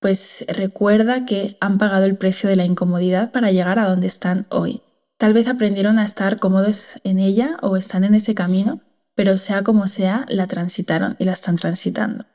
pues 0.00 0.44
recuerda 0.48 1.24
que 1.24 1.56
han 1.58 1.78
pagado 1.78 2.04
el 2.04 2.18
precio 2.18 2.50
de 2.50 2.56
la 2.56 2.66
incomodidad 2.66 3.32
para 3.32 3.52
llegar 3.52 3.78
a 3.78 3.88
donde 3.88 4.06
están 4.06 4.44
hoy. 4.50 4.82
Tal 5.16 5.32
vez 5.32 5.48
aprendieron 5.48 5.98
a 5.98 6.04
estar 6.04 6.38
cómodos 6.38 7.00
en 7.04 7.18
ella 7.18 7.56
o 7.62 7.78
están 7.78 8.04
en 8.04 8.16
ese 8.16 8.34
camino, 8.34 8.82
pero 9.14 9.38
sea 9.38 9.62
como 9.62 9.86
sea, 9.86 10.26
la 10.28 10.46
transitaron 10.46 11.16
y 11.18 11.24
la 11.24 11.32
están 11.32 11.56
transitando. 11.56 12.26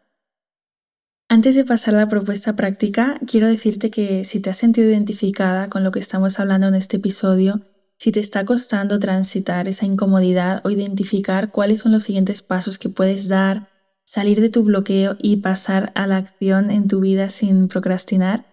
Antes 1.30 1.56
de 1.56 1.66
pasar 1.66 1.94
a 1.94 1.98
la 1.98 2.08
propuesta 2.08 2.56
práctica, 2.56 3.20
quiero 3.28 3.48
decirte 3.48 3.92
que 3.92 4.24
si 4.24 4.40
te 4.40 4.50
has 4.50 4.56
sentido 4.56 4.90
identificada 4.90 5.70
con 5.70 5.84
lo 5.84 5.92
que 5.92 6.00
estamos 6.00 6.40
hablando 6.40 6.68
en 6.68 6.76
este 6.76 6.98
episodio, 6.98 7.64
si 7.98 8.14
te 8.14 8.22
está 8.22 8.46
costando 8.46 8.98
transitar 8.98 9.68
esa 9.68 9.86
incomodidad 9.86 10.62
o 10.64 10.70
identificar 10.70 11.52
cuáles 11.52 11.82
son 11.82 11.92
los 11.92 12.04
siguientes 12.04 12.44
pasos 12.44 12.78
que 12.78 12.88
puedes 12.88 13.28
dar, 13.28 13.68
salir 14.06 14.40
de 14.40 14.50
tu 14.50 14.64
bloqueo 14.64 15.18
y 15.22 15.38
pasar 15.38 15.92
a 15.96 16.08
la 16.08 16.16
acción 16.16 16.72
en 16.72 16.88
tu 16.88 17.02
vida 17.02 17.28
sin 17.28 17.68
procrastinar, 17.68 18.46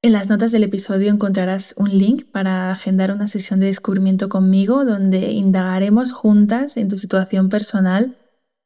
en 0.00 0.12
las 0.12 0.30
notas 0.30 0.50
del 0.50 0.64
episodio 0.64 1.10
encontrarás 1.10 1.74
un 1.76 1.90
link 1.90 2.24
para 2.32 2.70
agendar 2.70 3.12
una 3.12 3.26
sesión 3.26 3.60
de 3.60 3.66
descubrimiento 3.66 4.30
conmigo 4.30 4.86
donde 4.86 5.32
indagaremos 5.32 6.12
juntas 6.12 6.78
en 6.78 6.88
tu 6.88 6.96
situación 6.96 7.50
personal 7.50 8.16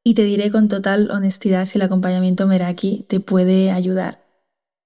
y 0.08 0.14
te 0.14 0.24
diré 0.24 0.50
con 0.50 0.68
total 0.68 1.10
honestidad 1.10 1.66
si 1.66 1.76
el 1.76 1.82
acompañamiento 1.82 2.46
Meraki 2.46 3.04
te 3.08 3.20
puede 3.20 3.70
ayudar. 3.70 4.24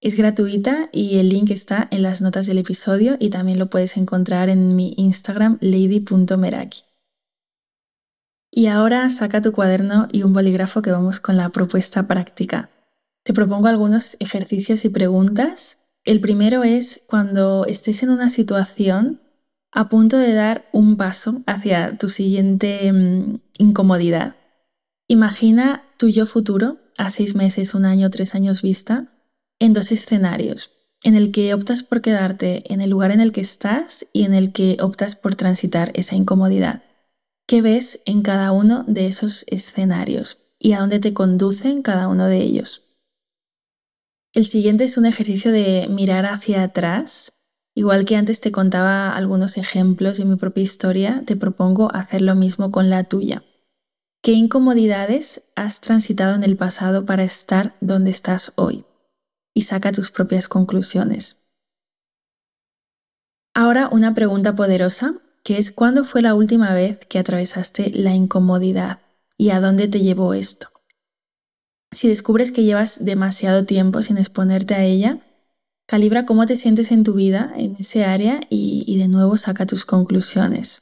Es 0.00 0.16
gratuita 0.16 0.88
y 0.90 1.18
el 1.18 1.28
link 1.28 1.52
está 1.52 1.86
en 1.92 2.02
las 2.02 2.20
notas 2.20 2.46
del 2.46 2.58
episodio 2.58 3.16
y 3.20 3.30
también 3.30 3.60
lo 3.60 3.70
puedes 3.70 3.96
encontrar 3.96 4.48
en 4.48 4.74
mi 4.74 4.94
Instagram 4.96 5.58
lady.meraki. 5.60 6.80
Y 8.50 8.66
ahora 8.66 9.08
saca 9.10 9.40
tu 9.40 9.52
cuaderno 9.52 10.08
y 10.10 10.24
un 10.24 10.32
bolígrafo 10.32 10.82
que 10.82 10.90
vamos 10.90 11.20
con 11.20 11.36
la 11.36 11.50
propuesta 11.50 12.08
práctica. 12.08 12.70
Te 13.22 13.32
propongo 13.32 13.68
algunos 13.68 14.16
ejercicios 14.18 14.84
y 14.84 14.88
preguntas. 14.88 15.78
El 16.04 16.20
primero 16.20 16.64
es 16.64 17.00
cuando 17.06 17.64
estés 17.66 18.02
en 18.02 18.10
una 18.10 18.28
situación 18.28 19.20
a 19.70 19.88
punto 19.88 20.18
de 20.18 20.32
dar 20.32 20.68
un 20.72 20.96
paso 20.96 21.42
hacia 21.46 21.96
tu 21.96 22.08
siguiente 22.08 22.92
mm, 22.92 23.36
incomodidad 23.58 24.34
Imagina 25.08 25.84
tu 25.98 26.08
yo 26.08 26.26
futuro, 26.26 26.78
a 26.96 27.10
seis 27.10 27.34
meses, 27.34 27.74
un 27.74 27.84
año, 27.84 28.10
tres 28.10 28.34
años 28.34 28.62
vista, 28.62 29.12
en 29.58 29.74
dos 29.74 29.92
escenarios, 29.92 30.70
en 31.02 31.16
el 31.16 31.32
que 31.32 31.54
optas 31.54 31.82
por 31.82 32.00
quedarte 32.00 32.72
en 32.72 32.80
el 32.80 32.90
lugar 32.90 33.10
en 33.10 33.20
el 33.20 33.32
que 33.32 33.40
estás 33.40 34.06
y 34.12 34.24
en 34.24 34.34
el 34.34 34.52
que 34.52 34.76
optas 34.80 35.16
por 35.16 35.34
transitar 35.34 35.90
esa 35.94 36.16
incomodidad. 36.16 36.82
¿Qué 37.46 37.60
ves 37.60 38.00
en 38.06 38.22
cada 38.22 38.52
uno 38.52 38.84
de 38.86 39.06
esos 39.06 39.44
escenarios 39.48 40.38
y 40.58 40.72
a 40.72 40.80
dónde 40.80 41.00
te 41.00 41.12
conducen 41.12 41.82
cada 41.82 42.08
uno 42.08 42.26
de 42.26 42.38
ellos? 42.38 42.88
El 44.34 44.46
siguiente 44.46 44.84
es 44.84 44.96
un 44.96 45.04
ejercicio 45.04 45.52
de 45.52 45.88
mirar 45.90 46.24
hacia 46.24 46.62
atrás. 46.62 47.32
Igual 47.74 48.06
que 48.06 48.16
antes 48.16 48.40
te 48.40 48.50
contaba 48.52 49.14
algunos 49.14 49.58
ejemplos 49.58 50.16
de 50.16 50.24
mi 50.24 50.36
propia 50.36 50.62
historia, 50.62 51.22
te 51.26 51.36
propongo 51.36 51.94
hacer 51.94 52.22
lo 52.22 52.34
mismo 52.34 52.70
con 52.70 52.88
la 52.88 53.04
tuya. 53.04 53.44
¿Qué 54.24 54.30
incomodidades 54.30 55.42
has 55.56 55.80
transitado 55.80 56.36
en 56.36 56.44
el 56.44 56.56
pasado 56.56 57.04
para 57.04 57.24
estar 57.24 57.74
donde 57.80 58.12
estás 58.12 58.52
hoy? 58.54 58.84
Y 59.52 59.62
saca 59.62 59.90
tus 59.90 60.12
propias 60.12 60.46
conclusiones. 60.46 61.40
Ahora 63.52 63.88
una 63.90 64.14
pregunta 64.14 64.54
poderosa, 64.54 65.16
que 65.42 65.58
es 65.58 65.72
¿cuándo 65.72 66.04
fue 66.04 66.22
la 66.22 66.36
última 66.36 66.72
vez 66.72 67.00
que 67.08 67.18
atravesaste 67.18 67.90
la 67.90 68.14
incomodidad 68.14 69.00
y 69.36 69.50
a 69.50 69.58
dónde 69.58 69.88
te 69.88 69.98
llevó 69.98 70.34
esto? 70.34 70.68
Si 71.90 72.06
descubres 72.06 72.52
que 72.52 72.62
llevas 72.62 73.04
demasiado 73.04 73.64
tiempo 73.64 74.02
sin 74.02 74.18
exponerte 74.18 74.76
a 74.76 74.84
ella, 74.84 75.18
calibra 75.88 76.26
cómo 76.26 76.46
te 76.46 76.54
sientes 76.54 76.92
en 76.92 77.02
tu 77.02 77.14
vida, 77.14 77.52
en 77.56 77.74
ese 77.80 78.04
área, 78.04 78.40
y, 78.48 78.84
y 78.86 78.98
de 78.98 79.08
nuevo 79.08 79.36
saca 79.36 79.66
tus 79.66 79.84
conclusiones. 79.84 80.81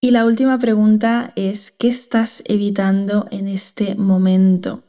Y 0.00 0.12
la 0.12 0.24
última 0.26 0.60
pregunta 0.60 1.32
es, 1.34 1.72
¿qué 1.72 1.88
estás 1.88 2.44
evitando 2.46 3.26
en 3.32 3.48
este 3.48 3.96
momento? 3.96 4.84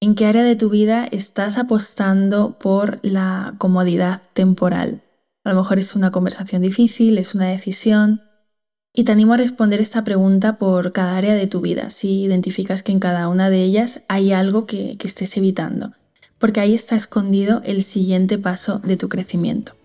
¿En 0.00 0.14
qué 0.14 0.26
área 0.26 0.44
de 0.44 0.54
tu 0.54 0.70
vida 0.70 1.08
estás 1.10 1.58
apostando 1.58 2.56
por 2.56 3.00
la 3.02 3.56
comodidad 3.58 4.22
temporal? 4.34 5.02
A 5.42 5.50
lo 5.50 5.56
mejor 5.56 5.80
es 5.80 5.96
una 5.96 6.12
conversación 6.12 6.62
difícil, 6.62 7.18
es 7.18 7.34
una 7.34 7.48
decisión. 7.48 8.22
Y 8.94 9.02
te 9.02 9.10
animo 9.10 9.32
a 9.32 9.38
responder 9.38 9.80
esta 9.80 10.04
pregunta 10.04 10.56
por 10.56 10.92
cada 10.92 11.16
área 11.16 11.34
de 11.34 11.48
tu 11.48 11.60
vida, 11.60 11.90
si 11.90 12.22
identificas 12.22 12.84
que 12.84 12.92
en 12.92 13.00
cada 13.00 13.28
una 13.28 13.50
de 13.50 13.64
ellas 13.64 14.02
hay 14.06 14.30
algo 14.30 14.66
que, 14.66 14.96
que 14.98 15.08
estés 15.08 15.36
evitando, 15.36 15.94
porque 16.38 16.60
ahí 16.60 16.74
está 16.74 16.94
escondido 16.94 17.60
el 17.64 17.82
siguiente 17.82 18.38
paso 18.38 18.78
de 18.78 18.96
tu 18.96 19.08
crecimiento. 19.08 19.77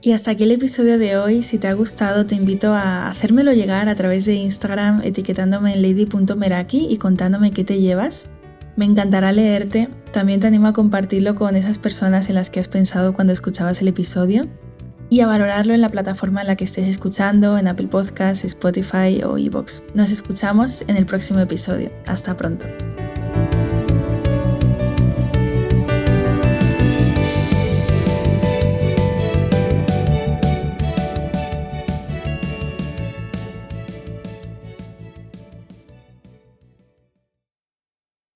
Y 0.00 0.12
hasta 0.12 0.30
aquí 0.30 0.44
el 0.44 0.52
episodio 0.52 0.98
de 0.98 1.16
hoy. 1.16 1.42
Si 1.42 1.58
te 1.58 1.66
ha 1.66 1.72
gustado, 1.72 2.26
te 2.26 2.34
invito 2.34 2.72
a 2.72 3.08
hacérmelo 3.08 3.52
llegar 3.52 3.88
a 3.88 3.94
través 3.94 4.24
de 4.26 4.34
Instagram 4.34 5.02
etiquetándome 5.02 5.74
en 5.74 5.82
lady.meraki 5.82 6.86
y 6.88 6.96
contándome 6.98 7.50
qué 7.50 7.64
te 7.64 7.80
llevas. 7.80 8.28
Me 8.76 8.84
encantará 8.84 9.32
leerte. 9.32 9.88
También 10.12 10.38
te 10.40 10.46
animo 10.46 10.68
a 10.68 10.72
compartirlo 10.72 11.34
con 11.34 11.56
esas 11.56 11.78
personas 11.78 12.28
en 12.28 12.36
las 12.36 12.48
que 12.48 12.60
has 12.60 12.68
pensado 12.68 13.12
cuando 13.12 13.32
escuchabas 13.32 13.82
el 13.82 13.88
episodio 13.88 14.46
y 15.10 15.20
a 15.20 15.26
valorarlo 15.26 15.74
en 15.74 15.80
la 15.80 15.88
plataforma 15.88 16.42
en 16.42 16.46
la 16.46 16.56
que 16.56 16.64
estés 16.64 16.86
escuchando, 16.86 17.58
en 17.58 17.66
Apple 17.66 17.88
Podcasts, 17.88 18.44
Spotify 18.44 19.22
o 19.24 19.36
Evox. 19.36 19.82
Nos 19.94 20.10
escuchamos 20.10 20.82
en 20.86 20.96
el 20.96 21.06
próximo 21.06 21.40
episodio. 21.40 21.90
Hasta 22.06 22.36
pronto. 22.36 22.66